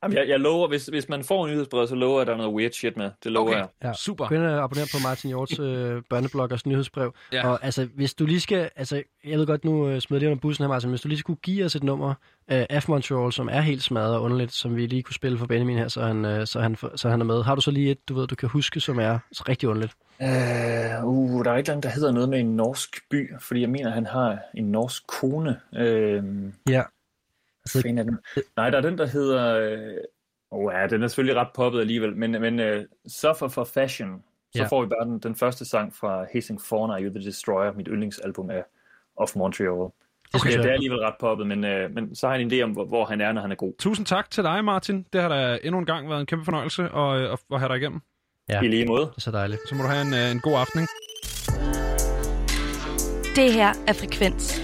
Jamen, 0.03 0.17
jeg, 0.17 0.29
jeg 0.29 0.41
lover, 0.41 0.69
hvis, 0.69 0.87
hvis 0.87 1.09
man 1.09 1.25
får 1.25 1.47
en 1.47 1.53
nyhedsbrev, 1.53 1.87
så 1.87 1.95
lover 1.95 2.15
jeg, 2.15 2.21
at 2.21 2.27
der 2.27 2.33
er 2.33 2.37
noget 2.37 2.55
weird 2.55 2.73
shit 2.73 2.97
med. 2.97 3.11
Det 3.25 3.33
lover 3.33 3.49
Okay. 3.49 3.59
jeg. 3.59 3.69
Ja. 3.85 3.93
Super. 3.93 4.29
Gå 4.29 4.35
ind 4.35 4.43
og 4.43 4.65
abonner 4.65 4.91
på 4.95 4.99
Martin 5.03 5.29
Hjorts 5.29 5.59
øh, 5.59 6.03
børnebloggers 6.11 6.67
nyhedsbrev. 6.67 7.15
Ja. 7.33 7.49
Og 7.49 7.65
altså, 7.65 7.89
hvis 7.97 8.15
du 8.15 8.27
lige 8.27 8.41
skal... 8.41 8.71
Altså, 8.77 9.03
jeg 9.25 9.39
ved 9.39 9.47
godt, 9.47 9.65
nu 9.65 9.89
øh, 9.89 10.01
smider 10.01 10.23
jeg 10.23 10.31
under 10.31 10.41
bussen 10.41 10.63
her, 10.63 10.69
Martin. 10.69 10.91
Hvis 10.91 11.01
du 11.01 11.09
lige 11.09 11.19
skulle 11.19 11.41
give 11.43 11.65
os 11.65 11.77
et 11.77 11.83
nummer 11.83 12.09
øh, 12.51 12.65
af 12.71 12.85
Montreal, 12.89 13.33
som 13.33 13.49
er 13.53 13.61
helt 13.61 13.83
smadret 13.83 14.15
og 14.15 14.23
underligt, 14.23 14.53
som 14.53 14.77
vi 14.77 14.87
lige 14.87 15.03
kunne 15.03 15.15
spille 15.15 15.39
for 15.39 15.47
Benjamin 15.47 15.79
her, 15.79 15.89
så 15.89 16.03
han, 16.03 16.25
øh, 16.25 16.47
så 16.47 16.61
han, 16.61 16.77
så 16.97 17.09
han 17.09 17.21
er 17.21 17.25
med. 17.25 17.43
Har 17.43 17.55
du 17.55 17.61
så 17.61 17.71
lige 17.71 17.91
et, 17.91 18.09
du 18.09 18.15
ved, 18.15 18.27
du 18.27 18.35
kan 18.35 18.49
huske, 18.49 18.81
som 18.81 18.99
er 18.99 19.19
rigtig 19.33 19.69
underligt? 19.69 19.93
Uh, 20.23 21.05
uh, 21.07 21.45
der 21.45 21.51
er 21.51 21.55
et 21.55 21.59
eller 21.59 21.73
andet, 21.73 21.83
der 21.83 21.89
hedder 21.89 22.13
noget 22.13 22.29
med 22.29 22.41
en 22.41 22.57
norsk 22.57 23.09
by, 23.11 23.31
fordi 23.41 23.61
jeg 23.61 23.69
mener, 23.71 23.91
han 23.91 24.07
har 24.07 24.39
en 24.55 24.65
norsk 24.65 25.07
kone. 25.07 25.61
Uh, 25.73 25.81
Ja. 26.73 26.83
altså, 27.65 27.79
er 27.89 28.03
den? 28.03 28.19
Nej, 28.57 28.71
der 28.71 28.77
er 28.79 28.83
den, 28.83 28.99
der 28.99 29.07
hedder... 29.07 29.73
Uh, 30.51 30.65
oh, 30.67 30.73
ja, 30.75 30.87
den 30.87 31.03
er 31.03 31.09
selvfølgelig 31.09 31.41
ret 31.41 31.49
poppet 31.55 31.81
alligevel, 31.81 32.17
men, 32.17 32.31
men 32.31 32.59
uh, 32.61 32.83
Suffer 33.07 33.49
for 33.49 33.65
Fashion, 33.65 34.23
så 34.55 34.63
Ja. 34.63 34.67
får 34.67 34.83
vi 34.83 34.89
bare 34.89 35.05
den, 35.11 35.19
den 35.19 35.35
første 35.37 35.65
sang 35.65 35.95
fra 35.95 36.27
Hissing 36.33 36.61
Fauna, 36.63 37.01
You 37.01 37.11
the 37.15 37.25
Destroyer, 37.25 37.73
mit 37.73 37.89
yndlingsalbum 37.91 38.51
af 38.51 38.65
Of 39.17 39.37
Montreal. 39.37 39.69
Det 39.69 40.35
Okay, 40.35 40.39
synes 40.41 40.55
det 40.55 40.61
er 40.61 40.65
jeg- 40.65 40.73
alligevel 40.75 40.99
ret 40.99 41.15
poppet, 41.21 41.47
men, 41.47 41.65
uh, 41.65 41.95
men 41.95 42.15
så 42.15 42.27
har 42.29 42.37
han 42.37 42.53
en 42.53 42.53
idé 42.53 42.63
om, 42.63 42.71
hvor, 42.71 42.85
hvor 42.85 43.05
han 43.05 43.21
er, 43.21 43.33
når 43.33 43.41
han 43.43 43.51
er 43.53 43.57
god. 43.57 43.73
Tusind 43.79 44.07
tak 44.07 44.31
til 44.31 44.45
dig, 44.45 44.65
Martin. 44.65 45.07
Det 45.13 45.21
har 45.23 45.29
da 45.29 45.59
endnu 45.63 45.79
en 45.79 45.87
gang 45.87 46.09
været 46.09 46.21
en 46.21 46.27
kæmpe 46.27 46.45
fornøjelse 46.45 46.83
at, 46.83 47.33
at, 47.33 47.39
at 47.53 47.59
have 47.61 47.69
dig 47.69 47.77
igennem. 47.77 48.01
Ja. 48.51 48.61
I 48.63 48.69
lige 48.69 48.87
måde. 48.87 49.01
Det 49.01 49.17
er 49.17 49.21
så 49.21 49.31
dejligt. 49.31 49.61
Så 49.69 49.75
må 49.75 49.83
du 49.83 49.89
have 49.89 50.03
en, 50.03 50.15
øh, 50.15 50.31
en 50.31 50.41
god 50.41 50.59
aften. 50.59 50.81
ikke? 50.81 50.93
Det 53.37 53.53
her 53.53 53.73
er 53.87 53.93
Frekvens. 53.93 54.63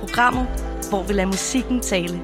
Programmet, 0.00 0.46
hvor 0.90 1.02
vi 1.02 1.12
lader 1.12 1.26
musikken 1.26 1.80
tale. 1.80 2.20